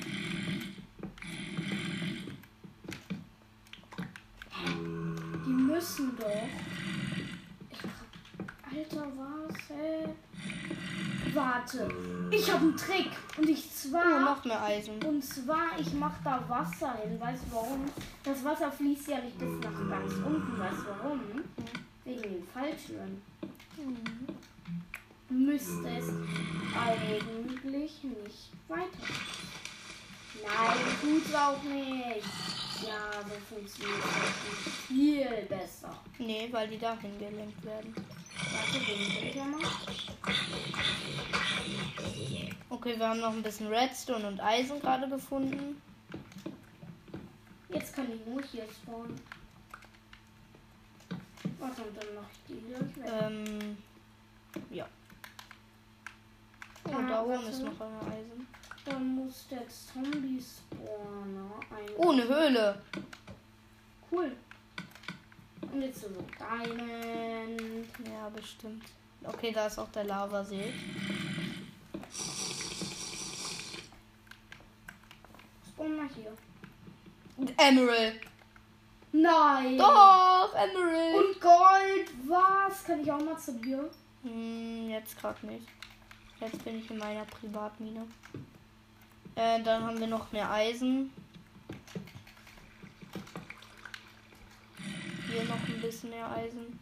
Die 5.45 5.49
müssen 5.51 6.17
doch. 6.17 6.25
Alter, 8.75 9.07
was? 9.17 9.57
Hä? 9.69 10.09
Warte. 11.33 11.89
Ich 12.31 12.51
habe 12.51 12.61
einen 12.61 12.77
Trick. 12.77 13.09
Und 13.37 13.49
ich 13.49 13.65
Oh, 13.65 13.89
zwar. 13.89 14.19
noch 14.19 14.43
mehr 14.45 14.61
Eisen. 14.63 15.01
Und 15.03 15.23
zwar, 15.23 15.79
ich 15.79 15.93
mache 15.93 16.19
da 16.23 16.43
Wasser 16.47 16.95
hin. 17.03 17.19
Weißt 17.19 17.43
du 17.49 17.55
warum? 17.55 17.85
Das 18.23 18.43
Wasser 18.43 18.71
fließt 18.71 19.07
ja 19.09 19.19
nicht 19.19 19.37
bis 19.37 19.49
nach 19.63 19.89
ganz 19.89 20.13
unten. 20.13 20.59
Weißt 20.59 20.79
du 20.79 20.87
warum? 21.03 21.19
Wegen 22.03 22.21
den 22.21 22.47
Falltüren. 22.53 23.21
Müsste 25.29 25.89
es 25.89 26.09
eigentlich 26.75 28.03
nicht 28.03 28.51
weiter. 28.67 29.13
Nein, 30.41 30.77
tut's 31.01 31.33
auch 31.33 31.61
nicht. 31.63 32.25
Ja, 32.85 33.11
so 33.23 33.55
funktioniert 33.55 34.03
es 34.05 34.87
viel 34.87 35.45
besser. 35.49 35.99
Nee, 36.19 36.47
weil 36.51 36.67
die 36.67 36.77
dahin 36.77 37.17
gelenkt 37.17 37.65
werden. 37.65 37.93
Warte, 38.51 38.79
den 38.85 39.35
ja 39.35 39.43
mal. 39.45 39.61
Okay, 42.69 42.97
wir 42.97 43.09
haben 43.09 43.19
noch 43.19 43.33
ein 43.33 43.43
bisschen 43.43 43.67
Redstone 43.67 44.27
und 44.27 44.39
Eisen 44.39 44.79
gerade 44.79 45.09
gefunden. 45.09 45.81
Jetzt 47.69 47.95
kann 47.95 48.07
ich 48.11 48.25
nur 48.25 48.41
hier 48.43 48.65
spawnen. 48.71 49.19
Warte, 51.59 51.81
und 51.81 51.97
dann 51.97 52.07
mach 52.15 52.29
ich 52.31 52.39
die 52.47 52.61
gleich 52.67 52.95
weg. 52.95 53.13
Ähm, 53.21 53.77
ja. 54.69 54.87
Oh, 56.87 57.01
da 57.07 57.23
oben 57.23 57.47
ist 57.47 57.63
noch 57.63 57.79
eine 57.81 58.13
Eisen. 58.13 58.47
Dann 58.85 59.15
muss 59.15 59.47
der 59.49 59.63
Zombie-Spawner 59.67 61.51
ein. 61.69 61.93
Oh, 61.97 62.11
eine 62.11 62.23
Höhle. 62.23 62.81
cool. 64.11 64.31
Und 65.71 65.81
jetzt 65.81 66.01
so 66.01 66.07
Diamond. 66.37 67.87
Ja, 68.05 68.29
bestimmt. 68.29 68.83
Okay, 69.23 69.51
da 69.51 69.67
ist 69.67 69.77
auch 69.79 69.89
der 69.89 70.05
Lavasee. 70.05 70.73
hier. 76.17 76.33
Emerald. 77.57 78.21
Nein. 79.11 79.77
Doch, 79.77 80.53
Emerald. 80.55 81.15
Und 81.15 81.41
Gold. 81.41 82.09
Was? 82.27 82.83
Kann 82.85 83.01
ich 83.01 83.11
auch 83.11 83.23
mal 83.23 83.37
zu 83.37 83.53
dir? 83.53 83.89
Hm, 84.23 84.89
jetzt 84.89 85.19
gerade 85.19 85.45
nicht. 85.45 85.67
Jetzt 86.39 86.63
bin 86.63 86.79
ich 86.79 86.89
in 86.91 86.97
meiner 86.97 87.25
Privatmine. 87.25 88.07
Äh, 89.35 89.61
dann 89.63 89.83
haben 89.83 89.99
wir 89.99 90.07
noch 90.07 90.31
mehr 90.31 90.49
Eisen. 90.51 91.11
Hier 95.27 95.43
noch 95.45 95.67
ein 95.67 95.81
bisschen 95.81 96.11
mehr 96.11 96.29
Eisen. 96.31 96.79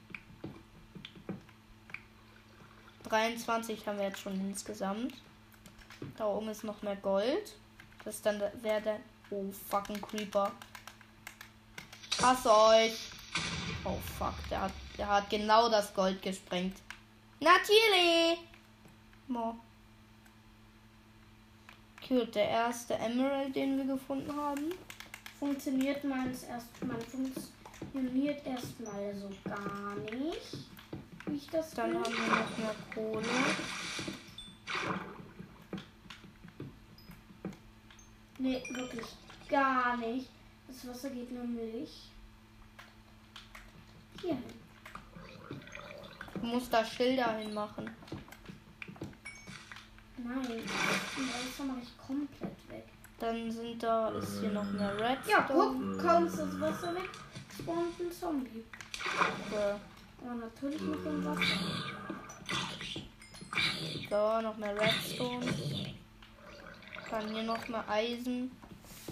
23 3.04 3.88
haben 3.88 3.98
wir 3.98 4.06
jetzt 4.06 4.20
schon 4.20 4.34
insgesamt. 4.34 5.14
Da 6.18 6.26
oben 6.26 6.50
ist 6.50 6.64
noch 6.64 6.82
mehr 6.82 6.96
Gold. 6.98 7.56
Das 8.04 8.22
dann 8.22 8.42
wäre 8.62 8.82
der. 8.82 9.00
Oh, 9.32 9.46
fucking 9.70 10.02
Creeper. 10.02 10.52
Hasse 12.22 12.56
euch. 12.56 13.10
Oh 13.84 13.98
fuck, 14.18 14.34
der 14.50 14.62
hat, 14.62 14.72
der 14.98 15.08
hat 15.08 15.30
genau 15.30 15.70
das 15.70 15.94
Gold 15.94 16.22
gesprengt. 16.22 16.78
Natürlich. 17.40 18.40
Mo. 19.28 19.56
Okay, 21.98 22.26
der 22.28 22.50
erste 22.50 22.94
Emerald, 22.96 23.56
den 23.56 23.78
wir 23.78 23.86
gefunden 23.96 24.36
haben. 24.36 24.74
Funktioniert 25.40 26.04
meines 26.04 26.44
erst 26.44 26.84
mal 26.84 27.00
funktioniert 27.02 28.46
erstmal 28.46 29.16
so 29.16 29.30
gar 29.44 29.96
nicht. 29.96 30.58
Wie 31.26 31.36
ich 31.36 31.48
das 31.48 31.72
Dann 31.72 31.92
will. 31.92 32.00
haben 32.00 32.14
wir 32.14 32.28
noch 32.28 32.58
mehr 32.58 32.76
Kohle. 32.94 33.28
Nee, 38.38 38.64
wirklich 38.70 39.08
gar 39.50 39.98
nicht. 39.98 40.30
Das 40.68 40.88
Wasser 40.88 41.10
geht 41.10 41.32
nämlich 41.32 42.10
hier 44.22 44.34
hin. 44.34 44.44
Du 46.42 46.46
musst 46.48 46.72
da 46.72 46.86
Schilder 46.86 47.38
hinmachen. 47.38 47.90
Nein, 50.18 50.64
das 50.66 51.66
mache 51.66 51.80
ich 51.82 51.98
komplett 51.98 52.70
weg. 52.70 52.88
Dann 53.20 53.52
sind 53.52 53.82
da, 53.82 54.10
ist 54.10 54.40
hier 54.40 54.52
noch 54.52 54.70
mehr 54.72 54.94
Redstone. 54.98 55.30
Ja, 55.30 55.46
guck, 55.48 56.02
kaum 56.02 56.28
ist 56.28 56.40
das 56.40 56.60
Wasser 56.60 56.96
weg, 56.96 57.10
spawnt 57.58 58.00
ein 58.00 58.12
Zombie. 58.12 58.64
Okay. 59.48 59.76
Aber 60.22 60.36
natürlich 60.36 60.82
mit 60.82 61.06
dem 61.06 61.26
Wasser. 61.26 61.42
So, 64.10 64.42
noch 64.42 64.58
mehr 64.58 64.76
Redstone. 64.80 65.46
Dann 67.10 67.30
hier 67.30 67.44
noch 67.44 67.68
mehr 67.68 67.86
Eisen. 67.90 68.52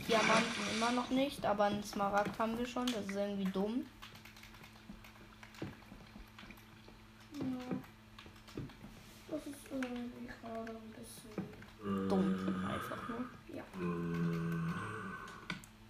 Diamanten 0.07 0.75
immer 0.75 0.91
noch 0.91 1.09
nicht, 1.09 1.45
aber 1.45 1.65
einen 1.65 1.83
Smaragd 1.83 2.37
haben 2.39 2.57
wir 2.57 2.65
schon. 2.65 2.87
Das 2.87 3.05
ist 3.05 3.15
irgendwie 3.15 3.51
dumm. 3.51 3.85
Ja. 7.33 7.75
Das 9.29 9.39
ist 9.47 9.71
gerade 10.53 10.71
ein 10.71 10.91
bisschen. 10.91 12.09
Dumm. 12.09 12.65
Einfach 12.65 13.09
nur. 13.09 13.25
Ja. 13.55 13.63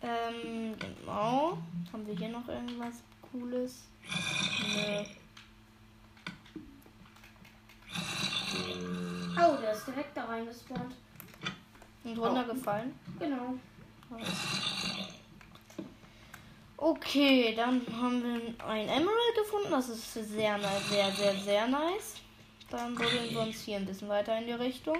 Ähm, 0.02 0.76
genau. 0.80 1.58
Haben 1.92 2.08
wir 2.08 2.16
hier 2.16 2.30
noch 2.30 2.48
irgendwas 2.48 3.04
Cooles? 3.22 3.84
Nö. 4.76 5.04
Oh, 9.36 9.58
der 9.62 9.74
ist 9.74 9.88
direkt 9.88 10.16
da 10.16 10.26
reingespawnt. 10.26 10.96
Und 12.04 12.18
runtergefallen. 12.18 12.94
Genau. 13.20 13.56
Okay, 16.78 17.54
dann 17.56 17.82
haben 17.96 18.22
wir 18.24 18.66
ein 18.66 18.88
Emerald 18.90 19.36
gefunden. 19.38 19.72
Das 19.72 19.90
ist 19.90 20.14
sehr, 20.14 20.60
sehr, 20.90 21.12
sehr, 21.12 21.36
sehr 21.36 21.68
nice. 21.68 22.23
Dann 22.74 22.96
buddeln 22.96 23.30
wir 23.30 23.42
uns 23.42 23.62
hier 23.62 23.78
ein 23.78 23.86
bisschen 23.86 24.10
weiter 24.10 24.36
in 24.36 24.48
die 24.48 24.52
Richtung. 24.54 24.98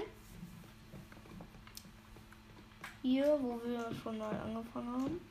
Hier, 3.02 3.26
wo 3.42 3.60
wir 3.66 3.92
schon 4.04 4.20
mal 4.20 4.30
angefangen 4.42 4.94
haben. 4.94 5.22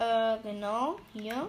Äh, 0.00 0.42
genau, 0.42 0.98
hier. 1.12 1.48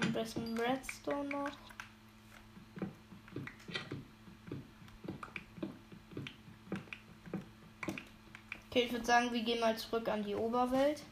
Ein 0.00 0.12
bisschen 0.14 0.58
Redstone 0.58 1.28
noch. 1.28 1.71
Okay, 8.72 8.84
ich 8.86 8.92
würde 8.92 9.04
sagen, 9.04 9.30
wir 9.30 9.42
gehen 9.42 9.60
mal 9.60 9.76
zurück 9.76 10.08
an 10.08 10.24
die 10.24 10.34
Oberwelt. 10.34 11.02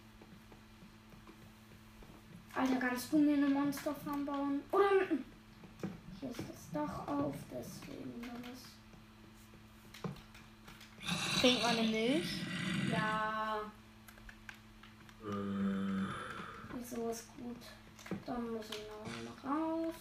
Alter, 2.55 2.77
kannst 2.77 3.13
du 3.13 3.19
mir 3.19 3.35
eine 3.35 3.49
Monsterfarm 3.49 4.25
bauen? 4.25 4.63
Oder. 4.73 4.89
Hier 6.19 6.31
ist 6.31 6.39
das 6.39 6.71
Dach 6.73 7.07
auf, 7.07 7.35
deswegen 7.53 8.23
das. 8.23 8.63
Trink 11.39 11.61
mal 11.61 11.77
eine 11.77 11.87
Milch. 11.87 12.41
Ja. 12.91 13.59
Wieso 16.79 17.11
ist 17.11 17.29
gut? 17.37 17.59
Dann 18.25 18.53
muss 18.53 18.71
ich 18.71 18.87
noch 18.89 19.05
mal 19.45 19.61
raus. 19.61 19.95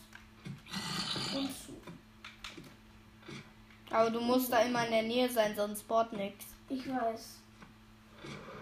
Und 1.36 1.50
zu. 1.50 1.74
Aber 3.94 4.10
du 4.12 4.22
musst 4.22 4.50
da 4.50 4.62
immer 4.62 4.86
in 4.86 4.92
der 4.92 5.04
Nähe 5.04 5.28
sein, 5.30 5.54
sonst 5.58 5.82
spawnt 5.82 6.14
nix. 6.14 6.46
Ich 6.70 6.88
weiß. 6.88 7.40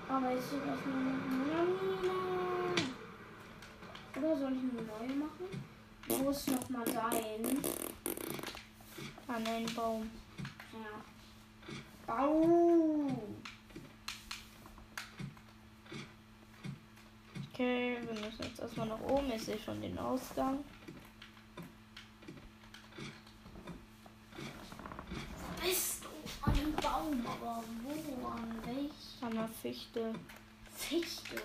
Aber 0.10 0.34
ich 0.34 0.41
suche 0.41 0.67
erstmal 0.67 0.98
eine. 0.98 1.17
Oder 4.15 4.38
soll 4.38 4.54
ich 4.54 4.60
eine 4.60 4.82
neue 4.82 5.17
machen? 5.17 5.48
Wo 6.08 6.30
ist 6.30 6.50
nochmal 6.50 6.86
dein? 6.86 7.62
An 9.28 9.46
einen 9.46 9.74
Baum. 9.76 10.10
Ja. 10.74 11.02
Bau! 12.08 13.12
Okay, 17.52 17.98
wir 18.02 18.13
müssen 18.13 18.43
jetzt 18.43 18.60
erstmal 18.60 18.88
nach 18.88 19.02
oben. 19.02 19.32
Ich 19.32 19.43
sehe 19.43 19.60
schon 19.60 19.82
den 19.82 19.98
Ausgang. 20.00 20.63
Bist 25.62 26.04
du 26.04 26.50
ein 26.50 26.74
Baum, 26.76 27.26
aber 27.26 27.63
wo? 27.84 28.28
An 28.28 28.62
welch 28.65 29.07
An 29.22 29.34
der 29.34 29.48
Fichte. 29.48 30.14
Fichte? 30.76 31.42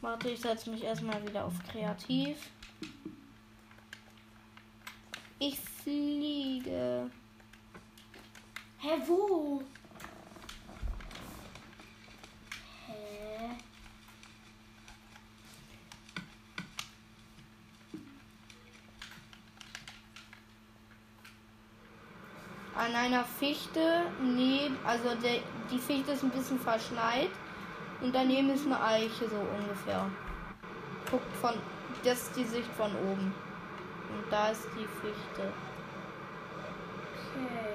Warte, 0.00 0.28
ich 0.30 0.40
setze 0.40 0.70
mich 0.70 0.84
erstmal 0.84 1.26
wieder 1.26 1.44
auf 1.44 1.54
kreativ. 1.70 2.50
Ich 5.38 5.58
fliege. 5.58 7.10
Hä, 8.78 8.88
wo? 9.06 9.62
Hä? 12.86 13.56
An 22.76 22.94
einer 22.94 23.24
Fichte, 23.24 24.06
nee, 24.22 24.70
also 24.84 25.14
der, 25.16 25.40
die 25.70 25.78
Fichte 25.78 26.12
ist 26.12 26.22
ein 26.22 26.30
bisschen 26.30 26.58
verschneit. 26.58 27.30
Und 28.00 28.14
daneben 28.14 28.50
ist 28.50 28.64
eine 28.66 28.80
Eiche 28.80 29.28
so 29.28 29.36
ungefähr. 29.36 30.06
Guckt 31.10 31.36
von, 31.40 31.54
das 32.04 32.22
ist 32.22 32.36
die 32.36 32.44
Sicht 32.44 32.70
von 32.76 32.94
oben. 32.94 33.34
Und 34.10 34.24
da 34.32 34.50
ist 34.50 34.66
die 34.76 34.86
Fichte. 35.00 35.52
Okay. 37.34 37.74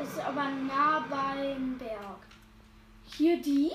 Es 0.00 0.08
ist 0.08 0.20
aber 0.24 0.50
nah 0.50 1.04
beim 1.08 1.78
Berg. 1.78 2.18
Hier 3.04 3.40
die? 3.40 3.72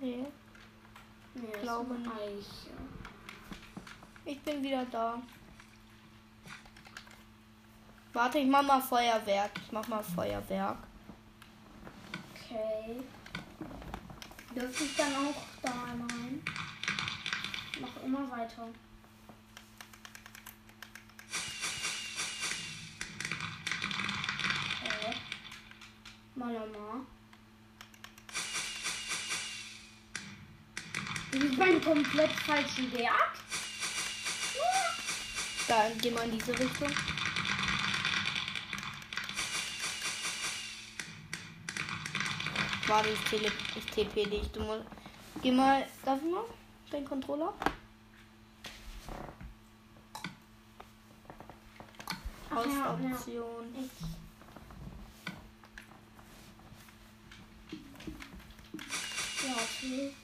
Nee, 0.00 0.26
Nee, 1.34 1.48
das 1.52 1.60
Glaube 1.62 1.94
ist 1.94 2.00
eine 2.00 2.08
nicht. 2.34 2.48
Eiche. 2.48 2.70
ich 4.24 4.40
bin 4.42 4.55
wieder 4.66 4.84
da. 4.86 5.22
Warte, 8.12 8.38
ich 8.38 8.48
mach 8.48 8.62
mal 8.62 8.80
Feuerwerk. 8.80 9.50
Ich 9.64 9.72
mach 9.72 9.86
mal 9.86 10.02
Feuerwerk. 10.02 10.78
Okay. 12.34 13.02
Dürfte 14.54 14.84
ich 14.84 14.96
dann 14.96 15.12
auch 15.14 15.42
da 15.62 15.70
rein? 15.70 16.42
Mach 17.80 18.02
immer 18.04 18.30
weiter. 18.30 18.68
Äh. 24.84 25.14
Mal 26.34 26.52
nochmal. 26.52 27.00
Das 31.30 31.42
ist 31.42 31.58
beim 31.58 31.84
komplett 31.84 32.30
falschen 32.30 32.90
Berg. 32.90 33.45
Dann 35.68 35.98
gehen 35.98 36.14
wir 36.14 36.22
in 36.22 36.32
diese 36.32 36.56
Richtung. 36.58 36.90
Warte, 42.86 43.08
ich, 43.08 43.20
tele 43.28 43.50
ich 43.74 43.86
TP 43.86 44.24
dich. 44.26 44.48
Du 44.52 44.60
musst. 44.60 44.84
Geh 45.42 45.50
mal. 45.50 45.84
Darf 46.04 46.20
ich 46.22 46.30
mal? 46.30 46.44
Den 46.92 47.04
Controller? 47.04 47.52
Ach 52.48 52.64
ja, 52.64 52.72
ja. 52.72 52.84
Hausoption. 52.84 53.74
Ich. 53.74 53.90
Ja, 59.44 59.52
okay. 59.54 60.14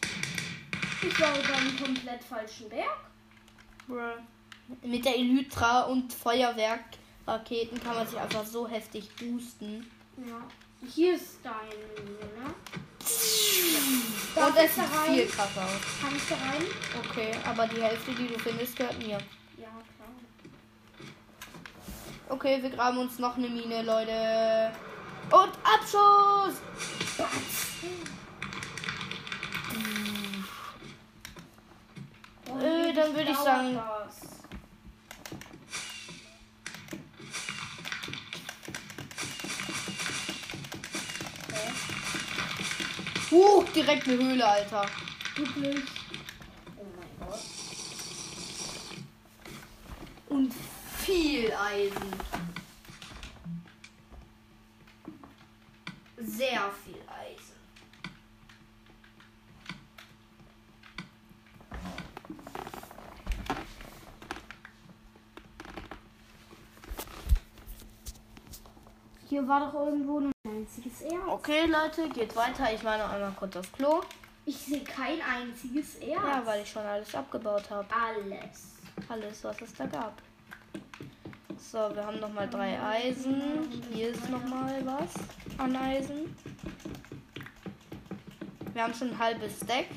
Ich 1.02 1.20
war 1.20 1.32
beim 1.32 1.76
komplett 1.84 2.22
falschen 2.22 2.68
Berg. 2.68 2.96
Bruh. 3.88 4.22
Mit 4.82 5.04
der 5.04 5.16
Elytra 5.16 5.82
und 5.82 6.12
Feuerwerkraketen 6.12 7.80
kann 7.82 7.94
man 7.96 8.06
sich 8.06 8.18
einfach 8.18 8.44
so 8.44 8.66
heftig 8.68 9.08
boosten. 9.16 9.90
Ja. 10.16 10.42
Hier 10.88 11.14
ist 11.14 11.38
deine 11.42 12.04
Mine, 12.04 12.18
ne? 12.18 12.54
Darf 14.34 14.48
und 14.48 14.56
es 14.56 14.76
da 14.76 14.82
sieht 14.82 14.96
rein? 14.96 15.14
viel 15.14 15.26
krass 15.26 15.48
aus. 15.56 16.00
Kann 16.00 16.16
ich 16.16 16.28
da 16.28 16.34
rein? 16.36 16.64
Okay, 17.08 17.30
aber 17.44 17.66
die 17.66 17.82
Hälfte, 17.82 18.12
die 18.12 18.26
du 18.28 18.38
findest, 18.38 18.76
gehört 18.76 18.98
mir. 18.98 19.18
Ja, 19.58 19.68
klar. 19.96 20.08
Okay, 22.28 22.62
wir 22.62 22.70
graben 22.70 22.98
uns 22.98 23.18
noch 23.18 23.36
eine 23.36 23.48
Mine, 23.48 23.82
Leute. 23.82 24.72
Und 25.30 25.52
Abschuss! 25.64 26.60
Äh, 32.60 32.92
dann 32.92 33.14
würde 33.14 33.30
ich 33.30 33.36
sagen- 33.36 33.74
Das? 33.76 34.41
Huch, 43.32 43.64
direkt 43.74 44.06
eine 44.06 44.18
Höhle, 44.18 44.46
Alter. 44.46 44.84
Wirklich. 45.36 45.84
Oh 46.76 46.84
mein 46.98 47.28
Gott. 47.28 47.40
Und 50.28 50.52
viel 50.98 51.50
Eisen. 51.54 52.12
Sehr 56.18 56.70
viel 56.84 57.00
Eisen. 57.08 57.56
Hier 69.30 69.48
war 69.48 69.60
doch 69.60 69.74
irgendwo 69.86 70.18
ein 70.18 70.24
einziges 70.26 70.32
Erz. 70.36 70.41
Okay, 71.44 71.66
Leute, 71.66 72.08
geht 72.08 72.36
weiter. 72.36 72.72
Ich 72.72 72.84
meine 72.84 73.04
einmal 73.04 73.32
kurz 73.32 73.56
aufs 73.56 73.72
Klo. 73.72 74.00
Ich 74.46 74.56
sehe 74.58 74.84
kein 74.84 75.20
einziges 75.22 75.96
Erz. 75.96 76.22
Ja, 76.22 76.40
weil 76.44 76.62
ich 76.62 76.70
schon 76.70 76.86
alles 76.86 77.12
abgebaut 77.16 77.68
habe. 77.68 77.84
Alles. 77.92 78.76
Alles, 79.08 79.42
was 79.42 79.60
es 79.60 79.74
da 79.74 79.86
gab. 79.86 80.22
So, 81.58 81.78
wir 81.96 82.06
haben 82.06 82.20
nochmal 82.20 82.48
drei 82.48 82.80
Eisen. 82.80 83.82
Hier 83.92 84.10
ist 84.10 84.30
nochmal 84.30 84.86
was 84.86 85.14
an 85.58 85.74
Eisen. 85.74 86.36
Wir 88.72 88.84
haben 88.84 88.94
schon 88.94 89.10
ein 89.10 89.18
halbes 89.18 89.58
Deck. 89.58 89.88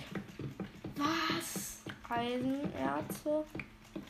Was? 0.98 1.84
Eisenerze. 2.10 3.46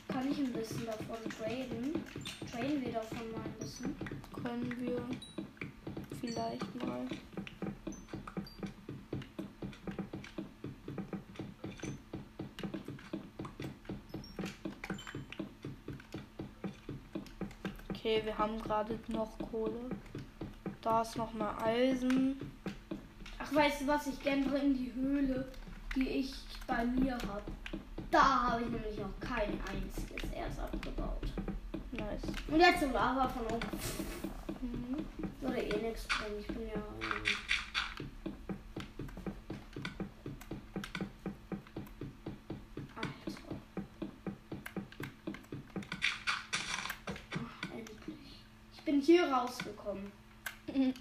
Kann 0.08 0.32
ich 0.32 0.38
ein 0.38 0.54
bisschen 0.54 0.86
davon 0.86 1.18
traden? 1.38 2.02
Traden 2.50 2.82
wir 2.82 2.94
davon 2.94 3.30
mal 3.34 3.42
ein 3.44 3.60
bisschen. 3.60 3.94
Können 4.42 4.74
wir 4.80 5.02
vielleicht 6.28 6.84
mal. 6.84 7.06
Okay, 17.90 18.22
wir 18.24 18.38
haben 18.38 18.62
gerade 18.62 19.00
noch 19.08 19.38
Kohle. 19.50 19.90
Da 20.82 21.02
ist 21.02 21.18
noch 21.18 21.34
mal 21.34 21.56
Eisen. 21.64 22.40
Ach, 23.40 23.54
weißt 23.54 23.82
du 23.82 23.88
was? 23.88 24.08
Ich 24.08 24.30
einfach 24.30 24.62
in 24.62 24.76
die 24.76 24.94
Höhle, 24.94 25.48
die 25.96 26.08
ich 26.08 26.34
bei 26.68 26.86
mir 26.86 27.14
habe. 27.14 27.42
Da 28.12 28.52
habe 28.52 28.62
ich 28.62 28.70
nämlich 28.70 28.98
noch 28.98 29.20
kein 29.20 29.60
einziges 29.68 30.32
Erz 30.32 30.60
abgebaut. 30.60 31.24
Nice. 31.92 32.22
Und 32.48 32.60
jetzt 32.60 32.82
zum 32.82 32.94
Lava 32.94 33.28
von 33.28 33.46
oben. 33.48 33.68
Würde 35.46 35.62
eh 35.62 35.78
nichts 35.78 36.08
bringen. 36.08 36.40
Ich 36.40 36.48
bin 36.48 36.68
ja. 36.68 36.82
Bin 48.86 49.02
hier 49.02 49.32
rausgekommen. 49.32 50.12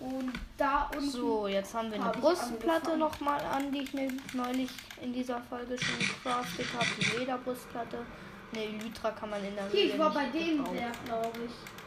Und 0.00 0.32
da 0.56 0.88
unten. 0.94 1.10
So, 1.10 1.48
jetzt 1.48 1.74
haben 1.74 1.90
wir 1.90 1.96
eine 1.96 2.04
Hab 2.04 2.14
ich 2.16 2.20
Brustplatte 2.22 2.96
nochmal 2.96 3.40
an, 3.44 3.72
die 3.72 3.80
ich 3.80 3.92
mir 3.92 4.10
neulich 4.32 4.70
in 5.02 5.12
dieser 5.12 5.40
Folge 5.42 5.76
schon 5.78 5.98
gecraftet 5.98 6.66
habe. 6.74 6.86
Die 6.98 7.18
Lederbrustplatte. 7.18 8.06
Eine 8.52 8.64
Elytra 8.64 9.10
kann 9.10 9.30
man 9.30 9.44
in 9.44 9.54
der 9.54 9.68
Hier, 9.68 9.94
ich 9.94 9.98
war 9.98 10.12
bei 10.12 10.26
dem. 10.26 10.64
Berg, 10.64 11.04
glaube 11.04 11.38
ich. 11.44 11.79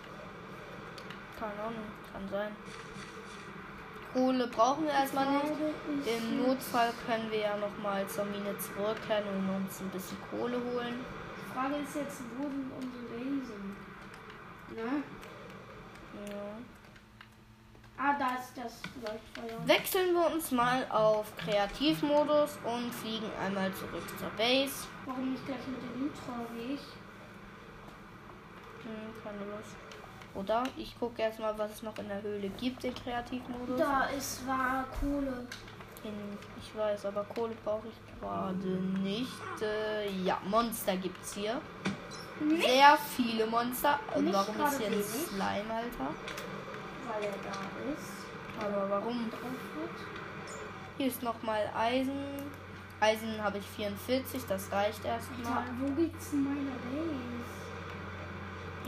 Keine 1.43 1.62
Ahnung, 1.62 1.84
kann 2.10 2.29
sein. 2.29 2.56
Kohle 4.13 4.47
brauchen 4.47 4.86
wir 4.86 4.93
erstmal 4.93 5.25
nicht. 5.25 5.51
Im. 6.06 6.47
Notfall 6.47 6.93
können 7.06 7.29
wir 7.29 7.39
ja 7.39 7.58
nochmal 7.58 8.08
zur 8.08 8.23
Mine 8.23 8.58
zurückkehren 8.58 9.27
und 9.27 9.49
uns 9.49 9.82
ein 9.82 9.89
bisschen 9.89 10.17
Kohle 10.32 10.56
holen. 10.56 11.03
Die 11.36 11.53
Frage 11.53 11.75
ist 11.84 11.95
jetzt, 11.95 12.21
wo 12.38 12.43
sind 12.43 12.71
unsere 12.71 13.19
Riesen? 13.19 13.75
Ne? 14.69 15.03
Ja. 16.32 16.56
Ah, 17.97 18.15
da 18.17 18.39
ist 18.39 18.53
das 18.56 18.82
Leuchtfeuer. 19.01 19.67
Wechseln 19.67 20.13
wir 20.13 20.34
uns 20.34 20.49
mal 20.51 20.88
auf 20.89 21.36
Kreativmodus 21.36 22.58
und 22.63 22.93
fliegen 22.93 23.29
einmal 23.45 23.73
zurück 23.73 24.08
zur 24.17 24.29
Base. 24.38 24.88
Warum 25.06 25.32
nicht 25.32 25.45
gleich 25.45 25.67
mit 25.67 25.82
dem 25.82 26.03
Ultra-Weg? 26.03 26.79
Hm, 28.84 29.23
keine 29.23 29.51
Lust. 29.51 29.92
Oder 30.36 30.63
ich 30.78 30.98
gucke 31.00 31.22
erstmal, 31.22 31.58
was 31.58 31.72
es 31.72 31.84
noch 31.84 31.98
in 32.00 32.08
der 32.08 32.22
Höhle 32.22 32.50
gibt, 32.50 32.84
den 32.84 32.93
Kreativmodus. 32.96 33.80
Da 33.80 34.06
ist 34.06 34.48
war 34.48 34.86
Kohle. 35.00 35.48
In, 36.04 36.38
ich 36.62 36.76
weiß, 36.78 37.06
aber 37.06 37.24
Kohle 37.24 37.56
brauche 37.63 37.88
ich 37.88 38.19
gerade 38.19 38.58
nicht. 38.58 39.32
Äh, 39.62 40.10
ja, 40.24 40.38
Monster 40.46 40.98
gibt's 40.98 41.36
hier. 41.36 41.62
Nicht, 42.41 42.65
Sehr 42.65 42.98
viele 43.15 43.46
Monster. 43.46 44.00
Und 44.15 44.26
Nicht 44.26 44.34
warum 44.34 44.56
ist 44.65 44.80
hier 44.80 44.88
ein. 44.88 45.04
Slime, 45.04 45.74
Alter? 45.74 46.10
weil 47.08 47.24
er 47.24 47.32
da 47.32 47.91
ist. 47.93 48.65
Aber 48.65 48.89
warum? 48.89 49.30
Hier 50.98 51.08
ist 51.08 51.22
nochmal 51.24 51.69
Eisen. 51.78 52.12
Eisen 53.00 53.43
habe 53.43 53.58
ich 53.58 53.65
44, 53.65 54.43
das 54.48 54.72
reicht 54.72 55.04
erstmal. 55.04 55.63
Wo 55.80 55.91
geht's 55.93 56.32
in 56.34 56.43
meiner 56.43 56.72
Base? 56.72 57.62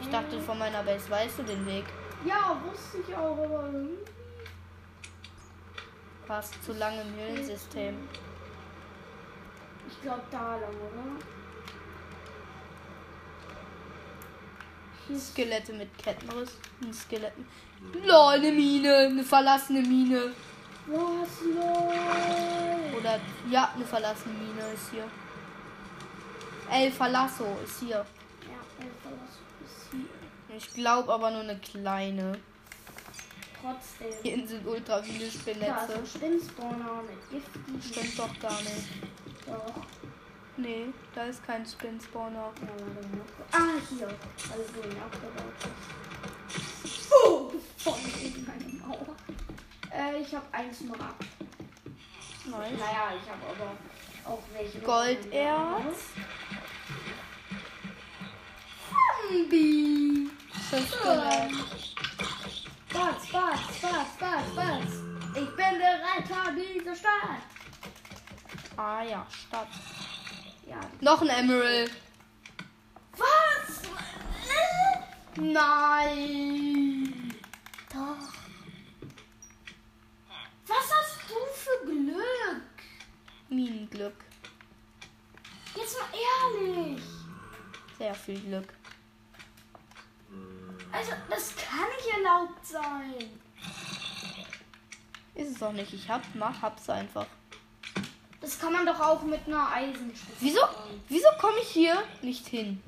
Ich 0.01 0.09
dachte, 0.09 0.39
von 0.39 0.57
meiner 0.59 0.83
Base 0.83 1.09
weißt 1.09 1.39
du 1.39 1.43
den 1.43 1.65
Weg. 1.65 1.85
Ja, 2.25 2.57
wusste 2.65 2.97
ich 3.07 3.15
auch, 3.15 3.37
aber. 3.37 3.69
Warst 6.27 6.63
zu 6.63 6.73
lange 6.73 7.01
im 7.01 7.15
Höhlensystem. 7.15 7.95
Ich 9.87 10.01
glaube 10.01 10.23
da 10.31 10.55
lang, 10.55 10.63
oder? 10.63 11.35
Ist 15.07 15.33
Skelette 15.33 15.73
mit 15.73 15.95
Kettenriss. 15.97 16.57
Ein 16.81 16.93
Skelett. 16.93 17.33
Lol, 17.93 18.33
eine 18.33 18.51
Mine. 18.51 18.97
Eine 19.09 19.23
verlassene 19.23 19.81
Mine. 19.81 20.31
was 20.87 21.41
los? 21.41 22.97
Oder, 22.97 23.19
ja, 23.51 23.71
eine 23.75 23.85
verlassene 23.85 24.33
Mine 24.33 24.73
ist 24.73 24.89
hier. 24.91 25.07
El 26.71 26.91
Verlasso 26.91 27.45
ist 27.63 27.79
hier. 27.81 27.97
Ja, 27.97 28.03
ist 28.79 29.37
hier. 29.37 29.44
Ich 30.57 30.73
glaube 30.73 31.13
aber 31.13 31.31
nur 31.31 31.41
eine 31.41 31.57
kleine. 31.59 32.37
trotzdem. 33.61 34.07
Hier 34.23 34.47
sind 34.47 34.65
ultra 34.65 35.01
viele 35.01 35.19
Da 35.19 35.25
ist 35.25 35.39
Spinnnetze. 35.41 35.95
ein 35.95 36.05
Spinnspawner 36.05 37.01
mit 37.03 37.29
giftigen. 37.31 37.81
Stimmt 37.81 38.19
doch 38.19 38.39
gar 38.39 38.61
nicht. 38.61 38.87
Doch. 39.47 39.85
Nee, 40.57 40.85
da 41.13 41.25
ist 41.25 41.45
kein 41.45 41.65
Spin-Spawner. 41.65 42.51
Ah, 43.51 43.57
hier. 43.89 44.07
Also 44.07 44.89
ihn 44.89 44.97
abgebaut. 45.01 45.53
Oh, 47.11 47.51
voll 47.77 47.99
in 48.23 48.45
meine 48.47 48.73
Mauer. 48.85 49.15
Äh, 49.91 50.21
ich 50.21 50.33
habe 50.33 50.45
einen 50.53 50.73
Smaragd. 50.73 51.25
Nice. 52.45 52.71
Naja, 52.79 53.13
ich 53.21 53.29
habe 53.29 53.41
aber 53.49 54.33
auch 54.33 54.39
welche. 54.53 54.79
Golderz. 54.79 56.05
Zombie. 59.29 60.04
Fünf 60.69 60.89
Skelett. 60.89 61.51
Was, 62.91 63.33
was, 63.33 63.59
was, 63.81 64.07
was, 64.19 64.55
was? 64.55 64.91
Ich 65.35 65.49
bin 65.55 65.79
der 65.79 65.99
Retter 66.01 66.51
dieser 66.53 66.95
Stadt. 66.95 67.43
Ah 68.77 69.03
ja, 69.03 69.27
Stadt. 69.29 69.67
Ja. 70.67 70.79
Noch 71.01 71.21
ein 71.21 71.29
Emerald. 71.29 71.91
Was? 73.15 73.81
Nein. 75.35 77.33
Doch. 77.93 78.33
Was 80.67 80.93
hast 80.93 81.19
du 81.29 81.35
für 81.53 81.85
Glück? 81.85 82.63
Minenglück. 83.49 84.25
Jetzt 85.75 85.97
mal 85.99 86.09
ehrlich. 86.57 87.03
Sehr 87.97 88.15
viel 88.15 88.39
Glück. 88.39 88.73
Also, 90.95 91.11
das 91.29 91.53
kann 91.55 91.87
nicht 91.97 92.15
erlaubt 92.15 92.65
sein. 92.65 93.29
Ist 95.35 95.55
es 95.55 95.63
auch 95.63 95.73
nicht. 95.73 95.93
Ich 95.93 96.09
hab, 96.09 96.21
mach, 96.35 96.61
hab's 96.61 96.89
einfach. 96.89 97.25
Das 98.39 98.57
kann 98.59 98.71
man 98.71 98.85
doch 98.85 98.99
auch 98.99 99.21
mit 99.23 99.45
einer 99.47 99.71
Eisenspitze. 99.73 100.37
Wieso? 100.39 100.61
machen. 100.61 101.03
Wieso 101.09 101.27
komme 101.39 101.57
ich 101.61 101.69
hier 101.69 102.01
nicht 102.21 102.47
hin? 102.47 102.81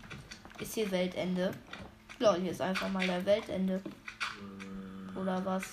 Ist 0.60 0.76
hier 0.76 0.90
Weltende? 0.90 1.52
Lol, 2.20 2.40
hier 2.42 2.52
ist 2.52 2.62
einfach 2.62 2.90
mal 2.90 3.06
der 3.06 3.26
Weltende. 3.26 3.82
Oder 5.16 5.44
was? 5.44 5.64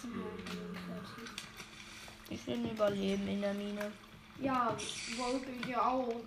Ich 2.30 2.46
will 2.46 2.68
überleben 2.70 3.28
in 3.28 3.40
der 3.42 3.54
Mine. 3.54 3.92
Ja, 4.40 4.74
wollte 5.16 5.50
ich 5.50 5.66
ja 5.66 5.88
auch. 5.88 6.20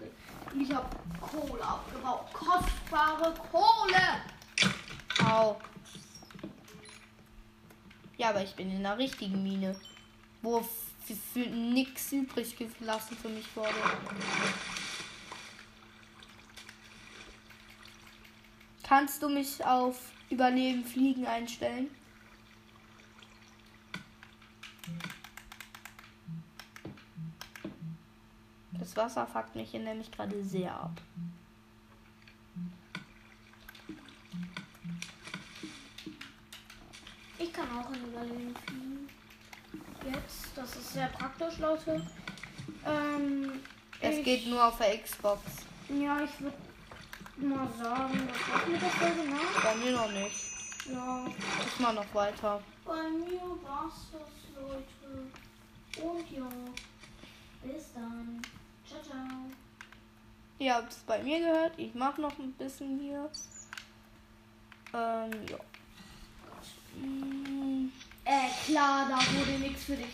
Ich 0.57 0.73
habe 0.73 0.87
Kohle 1.19 1.63
abgebaut. 1.63 2.31
Kostbare 2.31 3.33
Kohle. 3.51 5.29
Au. 5.29 5.59
Ja, 8.17 8.29
aber 8.29 8.43
ich 8.43 8.55
bin 8.55 8.71
in 8.71 8.83
der 8.83 8.97
richtigen 8.97 9.43
Mine. 9.43 9.79
Wo 10.41 10.61
für 11.33 11.39
nix 11.39 12.11
übrig 12.11 12.55
gelassen 12.57 13.15
für 13.15 13.29
mich 13.29 13.55
wurde. 13.55 13.73
Kannst 18.83 19.21
du 19.21 19.29
mich 19.29 19.63
auf 19.63 20.11
Überleben 20.29 20.83
fliegen 20.83 21.25
einstellen? 21.25 21.89
Das 28.73 28.95
Wasser 28.95 29.27
fuckt 29.27 29.55
mich 29.55 29.71
hier 29.71 29.81
nämlich 29.81 30.11
gerade 30.11 30.43
sehr 30.43 30.73
ab. 30.73 31.01
Ich 37.39 37.53
kann 37.53 37.67
auch 37.77 37.91
in 37.91 38.05
Überleben 38.07 38.55
fliegen. 38.65 39.09
Jetzt, 40.05 40.47
das 40.55 40.75
ist 40.75 40.93
sehr 40.93 41.07
praktisch, 41.07 41.59
Leute. 41.59 42.01
Ähm, 42.85 43.59
Es 44.01 44.23
geht 44.23 44.47
nur 44.47 44.65
auf 44.65 44.77
der 44.77 44.97
Xbox. 44.99 45.41
Ja, 45.89 46.21
ich 46.21 46.39
würde 46.41 46.57
mal 47.37 47.67
sagen, 47.77 48.27
das 48.27 48.49
war's 48.53 48.67
mit 48.67 48.81
der 48.81 48.89
Folge, 48.89 49.29
ne? 49.29 49.39
Bei 49.63 49.75
mir 49.75 49.91
noch 49.91 50.11
nicht. 50.11 50.35
Ja. 50.91 51.25
Ich 51.27 51.79
mach 51.79 51.93
noch 51.93 52.13
weiter. 52.13 52.61
Bei 52.85 53.09
mir 53.09 53.41
war's 53.63 54.07
das, 54.11 54.29
Leute. 54.55 56.07
Und 56.07 56.31
ja, 56.31 56.47
bis 57.63 57.93
dann. 57.93 58.41
Ciao, 58.87 59.01
ciao. 59.01 59.51
Ihr 60.59 60.73
habt 60.73 60.91
es 60.91 60.99
bei 60.99 61.21
mir 61.21 61.39
gehört. 61.39 61.73
Ich 61.77 61.93
mache 61.93 62.21
noch 62.21 62.37
ein 62.39 62.53
bisschen 62.53 62.99
hier. 62.99 63.29
Ähm, 64.93 65.31
ja. 65.49 65.57
Äh, 68.25 68.49
klar, 68.65 69.07
da 69.09 69.17
wurde 69.37 69.59
nichts 69.59 69.83
für 69.85 69.95
dich 69.95 70.07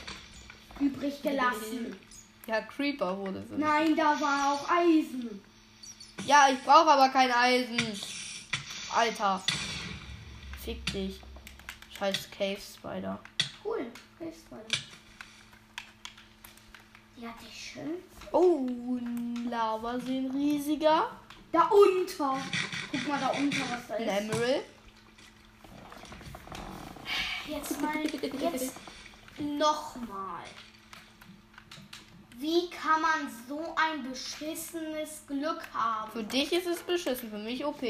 übrig 0.79 1.21
gelassen. 1.21 1.95
Ja, 2.45 2.61
Creeper 2.61 3.17
wurde 3.17 3.39
mich. 3.39 3.57
Nein, 3.57 3.95
da 3.95 4.19
war 4.19 4.53
auch 4.53 4.69
Eisen. 4.69 5.41
Ja, 6.25 6.47
ich 6.51 6.61
brauche 6.63 6.91
aber 6.91 7.09
kein 7.09 7.31
Eisen. 7.31 7.99
Alter. 8.95 9.41
Fick 10.63 10.85
dich. 10.91 11.19
Scheiß 11.97 12.29
Cave 12.31 12.59
Spider. 12.59 13.19
Cool. 13.63 13.87
Hilfst 14.19 14.51
weiter. 14.51 14.79
Die 17.17 17.27
hatte 17.27 17.43
ich 17.49 17.71
schön. 17.73 17.95
Oh, 18.31 18.67
Lava 19.49 19.99
sehen 19.99 20.31
riesiger. 20.31 21.09
Da 21.51 21.69
unter. 21.69 22.37
Guck 22.91 23.07
mal 23.07 23.19
da 23.19 23.27
unter, 23.29 23.61
was 23.69 23.87
da 23.87 23.95
Ein 23.95 24.03
ist. 24.03 24.35
Emerald. 24.35 24.63
Jetzt 27.47 27.81
mal, 27.81 28.03
jetzt 28.05 28.73
nochmal. 29.39 30.43
Wie 32.37 32.69
kann 32.69 33.01
man 33.01 33.29
so 33.47 33.75
ein 33.75 34.09
beschissenes 34.09 35.23
Glück 35.27 35.61
haben? 35.73 36.11
Für 36.11 36.23
dich 36.23 36.51
ist 36.51 36.67
es 36.67 36.81
beschissen, 36.81 37.29
für 37.29 37.37
mich 37.37 37.63
OP. 37.63 37.81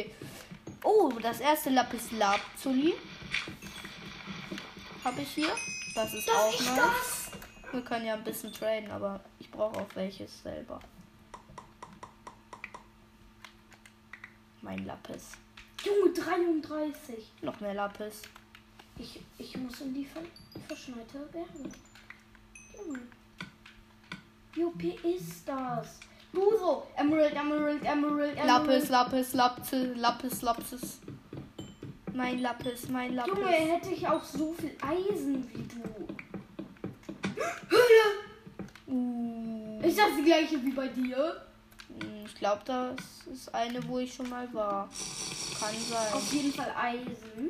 Oh, 0.83 1.11
das 1.21 1.39
erste 1.39 1.69
Lapis 1.69 2.11
Lazuli. 2.11 2.93
Habe 5.03 5.21
ich 5.21 5.29
hier. 5.29 5.55
Das 5.95 6.13
ist 6.13 6.29
auch 6.29 6.51
Das 6.51 6.59
ist 6.59 6.75
nice. 6.75 6.77
das. 6.77 7.31
Wir 7.73 7.81
können 7.81 8.05
ja 8.05 8.13
ein 8.13 8.23
bisschen 8.23 8.51
traden, 8.51 8.91
aber 8.91 9.19
ich 9.39 9.49
brauche 9.49 9.79
auch 9.79 9.87
welches 9.95 10.41
selber. 10.43 10.79
Mein 14.61 14.85
Lapis. 14.85 15.31
Junge, 15.83 16.13
33. 16.13 17.31
Noch 17.41 17.59
mehr 17.59 17.73
Lapis. 17.73 18.21
Ich, 18.97 19.19
ich 19.37 19.57
muss 19.57 19.81
in 19.81 19.93
die 19.93 20.05
ver 20.05 20.21
verschneite 20.67 21.19
Berge. 21.31 21.69
Junge. 22.77 22.99
Juppie 24.55 24.99
ist 25.03 25.47
das. 25.47 25.99
Du 26.31 26.57
so. 26.57 26.87
Emerald, 26.95 27.33
Emerald, 27.33 27.83
Emerald, 27.83 28.37
Emerald. 28.37 28.45
Lapis, 28.45 28.89
Lapis, 28.89 29.33
Lapis, 29.33 29.95
Lapis, 29.95 30.41
Lapis. 30.41 30.99
Mein 32.13 32.39
Lapis, 32.39 32.89
mein 32.89 33.15
Lapis. 33.15 33.33
Junge, 33.33 33.49
hätte 33.49 33.89
ich 33.91 34.07
auch 34.07 34.23
so 34.23 34.53
viel 34.53 34.75
Eisen 34.81 35.47
wie 35.51 35.63
du. 35.63 36.07
Uh, 38.87 39.79
Ist 39.81 39.97
das 39.97 40.09
die 40.17 40.23
gleiche 40.23 40.63
wie 40.63 40.71
bei 40.71 40.87
dir? 40.87 41.41
Hm, 41.87 42.25
ich 42.25 42.35
glaube, 42.35 42.61
das 42.65 42.95
ist 43.31 43.53
eine, 43.55 43.85
wo 43.87 43.97
ich 43.97 44.13
schon 44.13 44.29
mal 44.29 44.51
war. 44.53 44.87
Kann 45.59 45.75
Auf 46.13 46.21
sein. 46.21 46.37
jeden 46.37 46.53
Fall 46.53 46.71
Eisen. 46.79 47.49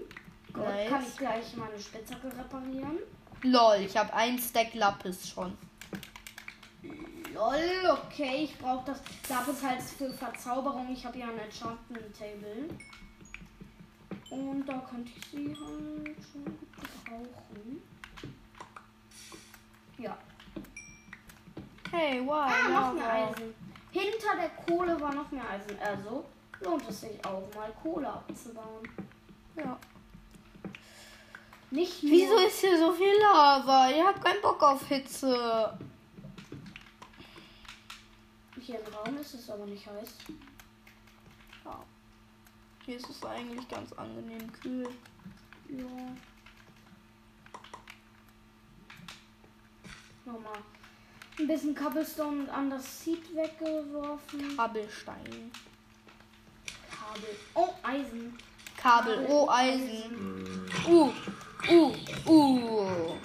Gut, 0.54 0.64
Nice. 0.64 0.90
kann 0.90 1.04
ich 1.04 1.18
gleich 1.18 1.56
meine 1.56 1.80
Spitzhacke 1.80 2.28
reparieren. 2.28 3.00
Lol, 3.42 3.78
ich 3.86 3.98
habe 3.98 4.14
ein 4.14 4.38
Stack 4.38 4.74
Lapis 4.76 5.30
schon. 5.30 5.58
Lol, 7.34 7.90
okay, 7.90 8.44
ich 8.44 8.58
brauche 8.60 8.86
das 8.86 9.02
Lapis 9.28 9.64
halt 9.64 9.82
für 9.82 10.14
Verzauberung. 10.14 10.88
Ich 10.94 11.04
habe 11.06 11.18
ja 11.18 11.28
ein 11.28 11.40
Enchantment 11.40 12.16
Table. 12.18 12.70
Und 14.30 14.66
da 14.66 14.80
könnte 14.90 15.12
ich 15.16 15.26
sie 15.26 15.48
halt 15.48 16.16
schon 16.32 16.46
gut 16.46 16.72
gebrauchen. 17.06 17.82
Ja. 19.98 20.18
Hey, 21.92 22.22
wow. 22.26 22.46
Ah, 22.48 22.70
noch 22.70 22.94
mehr. 22.94 23.14
Eisen. 23.14 23.54
Hinter 23.92 24.36
der 24.36 24.50
Kohle 24.66 25.00
war 25.00 25.14
noch 25.14 25.30
mehr 25.32 25.44
Eisen. 25.50 25.78
Also 25.80 26.26
lohnt 26.62 26.90
es 26.90 27.02
sich 27.02 27.24
auch 27.26 27.44
mal 27.56 27.72
Kohle 27.82 28.10
abzubauen. 28.10 28.88
Ja. 29.56 29.78
Nicht 31.74 32.04
nur. 32.04 32.12
Wieso 32.12 32.38
ist 32.38 32.60
hier 32.60 32.78
so 32.78 32.92
viel 32.92 33.20
Lava? 33.20 33.90
Ihr 33.90 34.06
habt 34.06 34.24
keinen 34.24 34.42
Bock 34.44 34.62
auf 34.62 34.88
Hitze. 34.88 35.76
Hier 38.62 38.80
im 38.80 38.94
Raum 38.94 39.18
ist 39.18 39.34
es 39.34 39.50
aber 39.50 39.66
nicht 39.66 39.88
heiß. 39.88 40.18
Ja. 41.66 41.84
Hier 42.86 42.98
ist 42.98 43.10
es 43.10 43.26
eigentlich 43.26 43.68
ganz 43.68 43.92
angenehm 43.94 44.54
kühl. 44.54 44.88
Ja. 45.70 45.86
Nochmal. 50.26 50.60
Ein 51.40 51.48
bisschen 51.48 51.74
Cobblestone 51.74 52.54
an 52.54 52.70
das 52.70 53.04
Seed 53.04 53.36
weggeworfen. 53.36 54.56
Kabelstein. 54.56 55.52
Kabel. 56.92 57.36
Oh, 57.56 57.74
Eisen. 57.82 58.38
Kabel, 58.84 59.26
oh 59.30 59.48
Eisen. 59.50 60.70
Uh, 60.86 61.10
uh, 61.70 61.94
uh. 62.28 63.16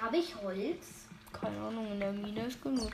Habe 0.00 0.16
ich 0.18 0.34
Holz? 0.42 1.06
Keine 1.32 1.58
Ahnung, 1.58 1.92
in 1.92 2.00
der 2.00 2.12
Mine 2.12 2.46
ist 2.46 2.62
genug. 2.62 2.92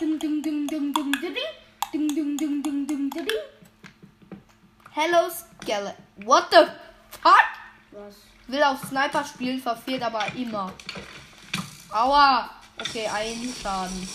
Ding, 0.00 0.18
ding, 0.18 0.42
ding, 0.42 0.66
ding, 0.66 0.92
ding, 0.92 1.12
ding, 1.12 1.44
ding, 1.92 2.08
ding, 2.14 2.36
ding, 2.36 2.62
ding, 2.62 2.86
ding, 2.86 3.10
ding. 3.10 3.26
Hello 4.90 5.28
Skeleton. 5.28 5.94
What 6.24 6.50
the 6.50 6.66
fuck? 7.10 7.46
Was? 7.92 8.16
Will 8.46 8.62
auf 8.62 8.80
Sniper 8.88 9.24
spielen, 9.24 9.60
verfehlt 9.60 10.02
aber 10.02 10.26
immer. 10.36 10.72
Aua. 11.90 12.50
Okay, 12.78 13.06
ein 13.06 13.54
Schaden. 13.60 14.08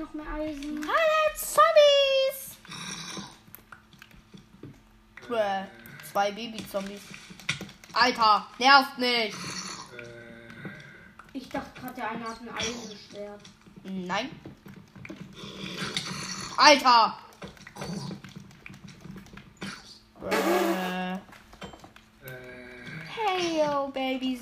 Noch 0.00 0.14
mehr 0.14 0.32
Eisen. 0.32 0.78
Alle 0.78 1.36
Zombies! 1.36 2.56
Bruh. 5.26 5.66
Zwei 6.10 6.32
Baby-Zombies. 6.32 7.02
Alter, 7.92 8.46
nervt 8.58 8.96
nicht. 8.96 9.36
Ich 11.34 11.50
dachte 11.50 11.78
gerade, 11.78 11.94
der 11.96 12.10
eine 12.12 12.24
hat 12.24 12.40
ein 12.40 12.48
Eisenschwert. 12.48 13.42
Nein. 13.82 14.30
Alter! 16.56 17.18
Bruh. 20.18 21.20
Hey, 23.06 23.58
yo, 23.58 23.88
Baby 23.88 24.40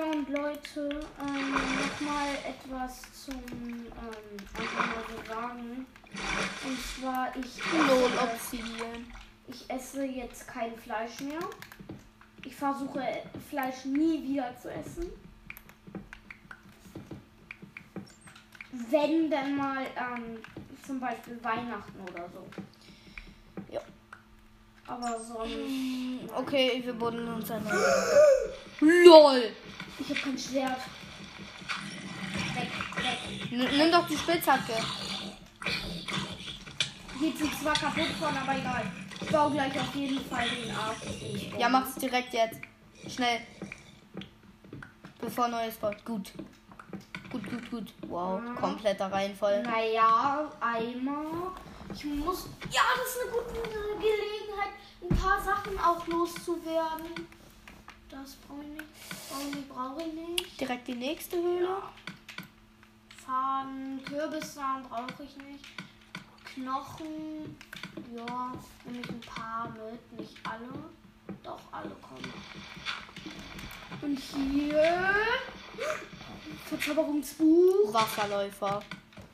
Ja, 0.00 0.06
und 0.06 0.28
Leute, 0.30 0.88
ähm, 1.20 1.52
nochmal 1.52 2.30
etwas 2.48 3.02
zum, 3.12 3.34
ähm, 3.34 4.36
einfach 4.56 4.86
mal 4.86 5.04
so 5.08 5.34
sagen. 5.34 5.86
Und 6.64 6.78
zwar, 6.80 7.36
ich 7.36 7.60
Lol, 7.86 8.10
Obsidian. 8.18 9.06
ich 9.46 9.68
esse 9.68 10.04
jetzt 10.04 10.48
kein 10.48 10.74
Fleisch 10.78 11.20
mehr. 11.20 11.40
Ich 12.46 12.56
versuche 12.56 13.02
Fleisch 13.50 13.84
nie 13.84 14.22
wieder 14.22 14.54
zu 14.62 14.70
essen. 14.70 15.10
Wenn 18.72 19.30
dann 19.30 19.54
mal 19.54 19.82
ähm, 19.96 20.38
zum 20.86 20.98
Beispiel 20.98 21.38
Weihnachten 21.42 22.00
oder 22.10 22.26
so. 22.30 22.46
Ja. 23.70 23.82
Aber 24.86 25.20
sonst. 25.20 26.32
Okay, 26.34 26.80
wir 26.82 26.94
buddeln 26.94 27.28
uns 27.34 27.50
ein. 27.50 27.66
LOL! 28.80 29.42
Ich 30.00 30.08
habe 30.08 30.20
kein 30.20 30.38
Schwert. 30.38 30.80
Weg, 32.54 32.70
weg. 32.96 33.70
Nimm 33.76 33.92
doch 33.92 34.06
die 34.08 34.16
Spitzhacke. 34.16 34.72
Geht 37.20 37.38
sie 37.38 37.50
zwar 37.62 37.74
kaputt 37.74 38.08
von, 38.18 38.36
aber 38.36 38.58
egal. 38.58 38.90
Ich 39.20 39.28
baue 39.28 39.52
gleich 39.52 39.78
auf 39.78 39.94
jeden 39.94 40.24
Fall 40.24 40.48
den 40.48 40.74
Arc. 40.74 40.96
Ja, 41.58 41.68
mach's 41.68 41.94
direkt 41.96 42.32
jetzt. 42.32 42.58
Schnell. 43.08 43.40
Bevor 45.20 45.48
neues 45.48 45.76
baut. 45.76 46.02
Gut. 46.04 46.32
Gut, 47.30 47.48
gut, 47.48 47.70
gut. 47.70 47.92
Wow, 48.08 48.40
Mhm. 48.40 48.56
kompletter 48.56 49.12
Reihenfall. 49.12 49.62
Naja, 49.62 50.50
einmal. 50.60 51.52
Ich 51.92 52.04
muss. 52.04 52.46
Ja, 52.70 52.80
das 52.96 53.06
ist 53.10 53.20
eine 53.22 53.30
gute 53.30 53.68
Gelegenheit, 54.00 54.72
ein 55.02 55.16
paar 55.16 55.40
Sachen 55.42 55.78
auch 55.78 56.06
loszuwerden. 56.06 57.26
Das 58.20 58.34
brauche 58.34 58.62
ich 58.62 58.68
nicht. 58.68 58.84
Baumwolle 59.30 59.62
brauche 59.68 60.08
ich 60.08 60.12
nicht. 60.12 60.60
Direkt 60.60 60.88
die 60.88 60.94
nächste 60.94 61.36
Höhle. 61.36 61.76
Faden, 63.24 64.02
Kürbissamen 64.04 64.84
brauche 64.88 65.22
ich 65.22 65.36
nicht. 65.38 65.64
Knochen, 66.44 67.56
ja, 68.14 68.52
nehme 68.84 69.00
ich 69.00 69.08
ein 69.08 69.20
paar 69.20 69.70
mit, 69.70 70.20
nicht 70.20 70.36
alle. 70.44 70.68
Doch, 71.42 71.60
alle 71.72 71.96
kommen. 72.02 72.32
Und 74.02 74.18
hier. 74.18 75.14
Verzauberungsbuch. 76.68 77.94
Wasserläufer. 77.94 78.82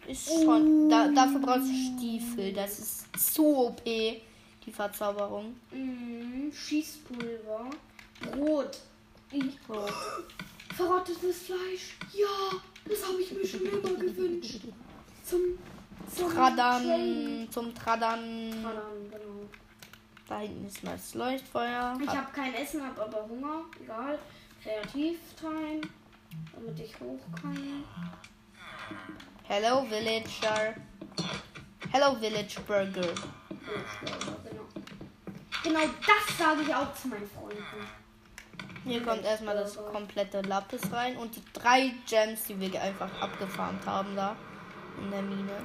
Ist 0.07 0.27
schon. 0.29 0.88
Da, 0.88 1.09
dafür 1.09 1.40
brauchst 1.40 1.68
du 1.68 1.75
Stiefel. 1.75 2.53
Das 2.53 2.79
ist 2.79 3.35
so 3.35 3.68
OP. 3.68 3.85
Die 3.85 4.72
Verzauberung. 4.72 5.57
Mm, 5.72 6.53
Schießpulver. 6.53 7.70
Brot. 8.20 8.79
Ich, 9.31 9.44
So. 9.66 9.87
verrottetes 10.74 11.42
Fleisch. 11.44 11.96
Ja, 12.12 12.59
das 12.88 13.05
habe 13.07 13.20
ich 13.20 13.33
mir 13.33 13.46
schon 13.46 13.62
immer 13.66 13.81
gewünscht. 13.98 14.61
Zum, 15.24 15.40
zum. 16.14 16.31
Tradam. 16.33 16.83
Zum 17.50 17.74
Tradam. 17.74 18.20
Tradan, 18.62 19.11
genau. 19.11 19.48
Da 20.29 20.38
hinten 20.40 20.66
ist 20.66 20.83
mal 20.83 20.92
das 20.92 21.14
Leuchtfeuer. 21.14 21.98
Ich 22.02 22.09
Hab- 22.09 22.16
habe 22.16 22.33
kein 22.33 22.55
Essen, 22.55 22.85
habe 22.85 23.02
aber 23.02 23.29
Hunger. 23.29 23.62
Egal. 23.83 24.18
Kreativ-Time. 24.62 25.81
Damit 26.55 26.79
ich 26.81 26.98
hoch 27.00 27.20
kann. 27.40 27.85
Hello 29.44 29.87
Villager. 29.88 30.74
Hello 31.92 32.14
Village 32.16 32.61
Burger. 32.66 33.14
Genau. 34.44 34.66
Genau 35.62 35.81
das 35.81 36.38
sage 36.38 36.62
ich 36.62 36.74
auch 36.74 36.92
zu 36.94 37.09
meinen 37.09 37.29
Freunden. 37.29 37.62
Hier 38.87 39.03
kommt 39.03 39.25
erstmal 39.25 39.57
das 39.57 39.77
komplette 39.77 40.42
Lapis 40.42 40.92
rein 40.92 41.16
und 41.16 41.35
die 41.35 41.42
drei 41.53 41.92
Gems, 42.09 42.44
die 42.44 42.61
wir 42.61 42.81
einfach 42.81 43.11
abgefarmt 43.20 43.85
haben 43.85 44.14
da 44.14 44.37
in 45.03 45.11
der 45.11 45.22
Mine. 45.22 45.64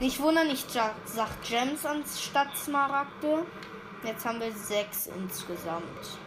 Nicht 0.00 0.18
wundern, 0.18 0.50
ich 0.50 0.66
sag 0.68 1.42
Gems 1.44 1.86
anstatt 1.86 2.56
Smaragde. 2.56 3.46
Jetzt 4.02 4.26
haben 4.26 4.40
wir 4.40 4.50
sechs 4.50 5.06
insgesamt. 5.06 6.18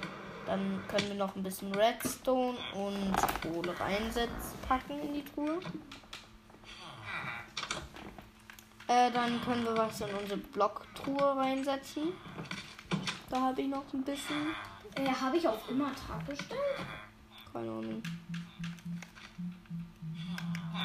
Dann 0.45 0.81
können 0.87 1.09
wir 1.09 1.15
noch 1.15 1.35
ein 1.35 1.43
bisschen 1.43 1.75
Redstone 1.75 2.57
und 2.73 3.13
Kohle 3.41 3.77
reinsetzen, 3.77 4.57
packen 4.65 5.01
in 5.01 5.15
die 5.15 5.25
Truhe. 5.25 5.59
Äh, 8.87 9.11
dann 9.11 9.41
können 9.43 9.65
wir 9.65 9.75
was 9.75 9.99
in 9.99 10.15
unsere 10.15 10.39
Blocktruhe 10.39 11.35
reinsetzen. 11.35 12.13
Da 13.29 13.41
habe 13.41 13.61
ich 13.61 13.67
noch 13.67 13.83
ein 13.93 14.03
bisschen. 14.03 14.55
Äh, 14.97 15.13
habe 15.13 15.37
ich 15.37 15.47
auf 15.47 15.69
immer 15.69 15.91
Tag 15.93 16.25
gestellt? 16.27 16.59
Keine 17.53 17.69
Ahnung. 17.69 18.01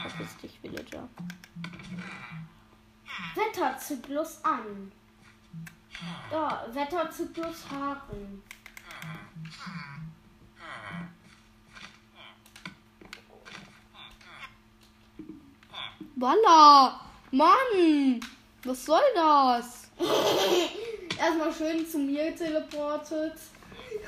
Verpiss 0.02 0.36
dich, 0.38 0.58
Villager. 0.60 1.08
Wetterzyklus 3.34 4.44
an. 4.44 4.92
Da, 6.30 6.66
Wetterzyklus 6.72 7.70
Haken. 7.70 8.42
Walla! 16.16 17.00
Mann! 17.30 18.20
Was 18.64 18.84
soll 18.84 19.00
das? 19.14 19.90
Erstmal 21.18 21.52
schön 21.52 21.86
zu 21.86 21.98
mir 21.98 22.36
teleportet. 22.36 23.36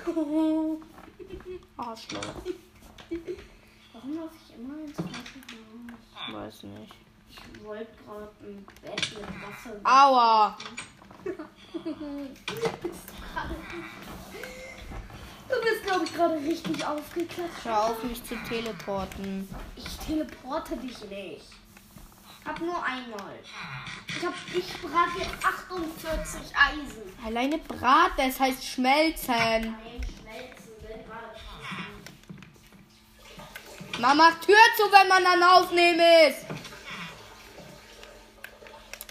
Arschloch. 1.77 2.21
Warum 3.93 4.17
laufe 4.17 4.35
ich 4.49 4.55
immer 4.57 4.85
ins 4.85 4.97
falsche 4.97 5.41
Haus? 6.29 6.35
Weiß 6.35 6.63
nicht. 6.65 6.95
Ich 7.31 7.65
wollte 7.65 7.93
gerade 8.07 8.31
ein 8.43 8.67
Bett 8.83 9.13
mit 9.15 9.29
Wasser. 9.43 9.81
Aua! 9.85 10.57
Du 15.47 15.61
bist, 15.61 15.85
glaube 15.85 16.05
ich, 16.05 16.15
gerade 16.15 16.35
richtig 16.37 16.85
aufgeklatscht. 16.85 17.65
Hör 17.65 17.85
auf, 17.85 18.03
mich 18.03 18.25
zu 18.25 18.35
teleporten. 18.49 19.49
Ich 19.77 19.97
teleporte 19.99 20.77
dich 20.77 20.99
nicht. 21.11 21.45
Hab 22.45 22.61
nur 22.61 22.83
einmal. 22.85 23.39
Ich 24.07 24.25
hab, 24.25 24.35
ich 24.55 24.83
brate 24.83 25.19
jetzt 25.19 25.45
48 25.45 26.41
Eisen. 26.55 27.03
Alleine 27.25 27.59
Brat, 27.59 28.13
das 28.17 28.39
heißt 28.39 28.65
schmelzen. 28.65 29.35
Nein, 29.35 29.75
schmelzen, 30.21 30.73
wenn 30.83 31.05
gerade 31.07 31.41
Man 34.01 34.17
macht 34.17 34.43
Tür 34.43 34.57
zu, 34.77 34.83
wenn 34.93 35.09
man 35.09 35.25
dann 35.25 35.43
aufnehmen 35.43 36.01
ist. 36.29 36.45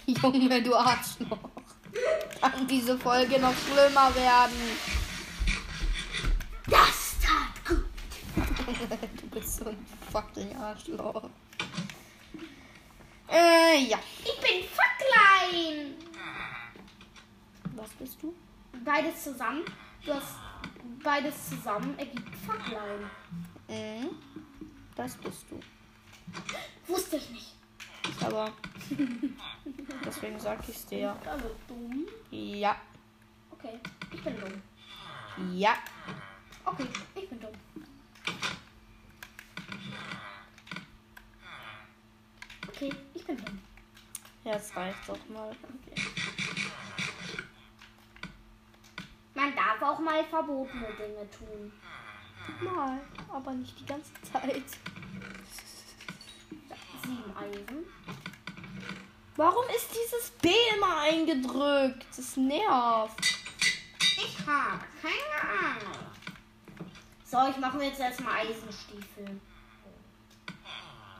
Junge, 0.06 0.62
du 0.62 0.74
Arschloch. 0.76 1.38
Kann 2.40 2.66
diese 2.68 2.98
Folge 2.98 3.40
noch 3.40 3.54
schlimmer 3.56 4.14
werden. 4.14 4.78
Das 6.66 7.16
tat 7.20 7.64
gut. 7.66 7.84
Du 9.20 9.26
bist 9.28 9.56
so 9.56 9.66
ein 9.66 9.86
fucking 10.12 10.56
Arschloch. 10.56 11.30
Äh, 13.28 13.84
ja. 13.86 13.98
Ich 14.22 14.40
bin 14.40 14.64
verklein. 14.68 15.94
Was 17.76 17.90
bist 17.90 18.22
du? 18.22 18.34
beides 18.84 19.24
zusammen. 19.24 19.64
Du 20.04 20.14
hast 20.14 20.36
beides 21.02 21.48
zusammen 21.48 21.98
ergibt 21.98 22.34
Fuckline. 22.46 23.10
Mhm. 23.68 24.10
Das 24.94 25.16
bist 25.16 25.46
du. 25.50 25.60
Wusste 26.86 27.16
ich 27.16 27.30
nicht. 27.30 27.54
Aber 28.20 28.52
deswegen 30.04 30.38
sag 30.38 30.68
ich's 30.68 30.86
dir. 30.86 31.16
Also 31.24 31.50
dumm. 31.66 32.06
Ja. 32.30 32.76
Okay, 33.50 33.80
ich 34.12 34.22
bin 34.22 34.38
dumm. 34.38 34.62
Ja. 35.54 35.76
Okay, 36.64 36.86
ich 37.14 37.28
bin 37.28 37.40
dumm. 37.40 37.52
Okay, 42.68 42.92
ich 43.24 43.26
bin 43.26 43.44
dumm. 43.44 43.58
Jetzt 44.44 44.76
reicht 44.76 45.08
doch 45.08 45.28
mal. 45.28 45.50
Okay. 45.50 46.02
Man 49.34 49.56
darf 49.56 49.82
auch 49.82 49.98
mal 49.98 50.24
verbotene 50.24 50.88
Dinge 50.92 51.28
tun. 51.30 51.72
Mal, 52.60 53.00
aber 53.32 53.52
nicht 53.52 53.80
die 53.80 53.86
ganze 53.86 54.12
Zeit. 54.30 54.64
Sieben 57.02 57.36
Eisen. 57.36 57.86
Warum 59.36 59.64
ist 59.74 59.90
dieses 59.90 60.30
B 60.42 60.50
immer 60.76 60.98
eingedrückt? 61.00 62.06
Das 62.14 62.36
nervt. 62.36 63.20
Ich 64.00 64.38
habe 64.46 64.84
keine 65.00 65.50
Ahnung. 65.50 66.06
So, 67.24 67.38
ich 67.50 67.56
mache 67.56 67.78
mir 67.78 67.88
jetzt 67.88 68.00
erstmal 68.00 68.46
Eisenstiefel. 68.46 69.40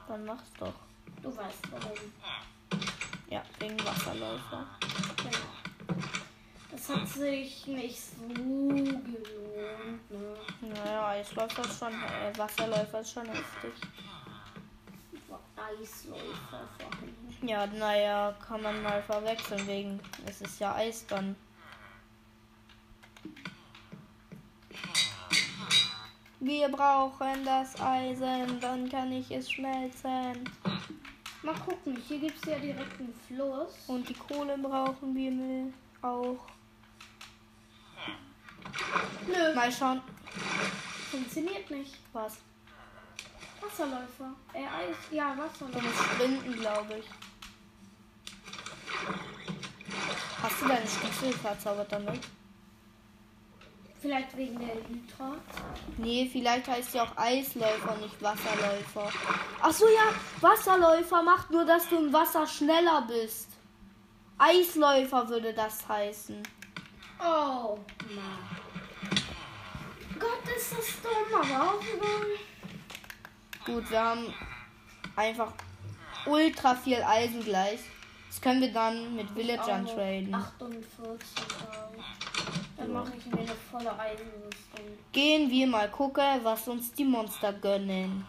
Dann 0.06 0.24
mach's 0.26 0.52
doch. 0.58 0.83
Du 1.24 1.34
weißt 1.34 1.58
warum. 1.70 1.96
Ja, 3.30 3.42
wegen 3.58 3.82
Wasserläufer. 3.82 4.66
Genau. 5.16 5.98
Das 6.70 6.88
hat 6.90 7.08
sich 7.08 7.66
nicht 7.66 7.98
so 7.98 8.28
gelohnt. 8.28 10.10
Ne? 10.10 10.36
Naja, 10.60 11.08
Eisläufer 11.08 11.62
ist 11.62 11.78
schon, 11.78 11.94
äh, 11.94 12.36
Wasserläufer 12.36 13.00
ist 13.00 13.12
schon 13.12 13.26
heftig. 13.26 13.72
Eisläufer 15.56 16.68
vorhin. 16.78 17.48
Ja, 17.48 17.66
naja, 17.68 18.34
kann 18.46 18.60
man 18.60 18.82
mal 18.82 19.02
verwechseln, 19.02 19.66
wegen 19.66 20.00
es 20.26 20.42
ist 20.42 20.60
ja 20.60 20.74
Eis 20.74 21.06
dann. 21.06 21.36
Wir 26.40 26.68
brauchen 26.68 27.46
das 27.46 27.80
Eisen, 27.80 28.60
dann 28.60 28.90
kann 28.90 29.10
ich 29.10 29.30
es 29.30 29.50
schmelzen. 29.50 30.44
Mal 31.44 31.54
gucken, 31.56 31.96
hier 32.08 32.18
gibt 32.20 32.36
es 32.42 32.50
ja 32.50 32.58
direkt 32.58 32.98
einen 32.98 33.14
Fluss. 33.26 33.74
Und 33.86 34.08
die 34.08 34.14
Kohle 34.14 34.56
brauchen 34.58 35.14
wir 35.14 35.72
auch. 36.02 36.38
Nö, 39.26 39.54
Mal 39.54 39.70
schauen, 39.72 40.00
funktioniert 41.10 41.70
nicht. 41.70 41.94
was. 42.12 42.38
Wasserläufer. 43.60 44.34
Äh, 44.52 44.58
Eis. 44.64 44.96
Ja, 45.10 45.34
Du 45.34 45.42
Wasserläufer. 45.42 45.82
musst 45.82 46.02
sprinten, 46.02 46.52
glaube 46.60 46.98
ich. 46.98 47.04
Hast 50.42 50.60
du 50.62 50.68
deine 50.68 50.86
Stiefel 50.86 51.32
verzaubert 51.32 51.90
damit? 51.92 52.20
Vielleicht 54.04 54.36
wegen 54.36 54.58
der 54.58 54.74
Elytra. 54.74 55.34
Nee, 55.96 56.28
vielleicht 56.30 56.68
heißt 56.68 56.92
sie 56.92 57.00
auch 57.00 57.16
Eisläufer, 57.16 57.96
nicht 57.96 58.20
Wasserläufer. 58.20 59.10
Ach 59.62 59.72
so, 59.72 59.86
ja, 59.86 60.12
Wasserläufer 60.42 61.22
macht 61.22 61.50
nur, 61.50 61.64
dass 61.64 61.88
du 61.88 61.96
im 61.96 62.12
Wasser 62.12 62.46
schneller 62.46 63.08
bist. 63.08 63.48
Eisläufer 64.36 65.26
würde 65.26 65.54
das 65.54 65.88
heißen. 65.88 66.42
Oh, 67.18 67.78
Mann. 68.14 68.58
Gott, 70.18 70.54
ist 70.54 70.72
das 70.72 71.00
dumm, 71.00 71.40
aber 71.40 71.70
auch 71.70 71.82
egal. 71.82 72.26
Gut, 73.64 73.90
wir 73.90 74.04
haben 74.04 74.34
einfach 75.16 75.50
ultra 76.26 76.74
viel 76.74 77.02
Eisen 77.02 77.42
gleich. 77.42 77.80
Das 78.28 78.38
können 78.38 78.60
wir 78.60 78.70
dann 78.70 79.16
mit 79.16 79.34
Villagern 79.34 79.86
Auch 79.86 79.94
traden. 79.94 80.34
48 80.34 81.28
Euro. 81.72 82.04
Dann 82.84 82.92
mache 82.92 83.12
ich 83.16 83.24
mir 83.26 83.38
eine 83.38 83.54
volle 83.70 83.98
Eisenrüstung. 83.98 84.98
Gehen 85.10 85.50
wir 85.50 85.66
mal 85.66 85.90
gucken, 85.90 86.40
was 86.42 86.68
uns 86.68 86.92
die 86.92 87.04
Monster 87.04 87.52
gönnen. 87.54 88.26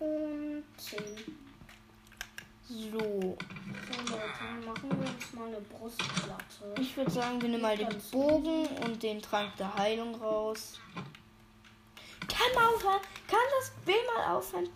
Und 0.00 0.64
10. 0.76 1.04
So, 2.68 2.98
So 2.98 2.98
Leute, 2.98 4.66
machen 4.66 4.90
wir 4.90 5.08
uns 5.08 5.32
mal 5.32 5.46
eine 5.46 5.60
Brustplatte. 5.60 6.80
ich 6.80 6.96
würde 6.96 7.10
sagen, 7.10 7.40
wir 7.40 7.48
nehmen 7.48 7.62
mal 7.62 7.76
den 7.76 8.00
Bogen 8.10 8.66
und 8.84 9.00
den 9.02 9.22
Trank 9.22 9.56
der 9.58 9.74
Heilung 9.76 10.14
raus. 10.16 10.80
Kann 12.26 12.54
mal 12.54 12.74
aufhören? 12.74 13.00
Kann 13.28 13.40
das 13.58 13.72
B 13.84 13.92
mal 14.16 14.36
aufhören? 14.36 14.68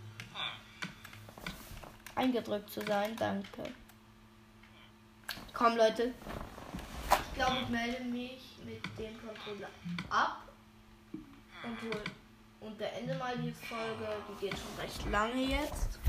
Eingedrückt 2.15 2.69
zu 2.69 2.81
sein, 2.81 3.15
danke. 3.17 3.63
Komm, 5.53 5.77
Leute. 5.77 6.13
Ich 7.09 7.35
glaube, 7.35 7.57
ich 7.63 7.69
melde 7.69 8.03
mich 8.05 8.57
mit 8.65 8.83
dem 8.97 9.13
Controller 9.19 9.69
ab 10.09 10.47
und 11.63 11.81
hol 11.81 12.01
und 12.61 12.77
beende 12.77 13.15
mal 13.15 13.37
die 13.37 13.51
Folge. 13.51 14.07
Die 14.29 14.45
geht 14.47 14.57
schon 14.57 14.81
recht 14.81 15.11
lange 15.11 15.43
jetzt. 15.43 15.99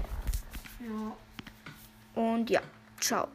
Ja. 0.81 1.17
Und 2.23 2.49
ja, 2.51 2.61
ciao. 3.01 3.29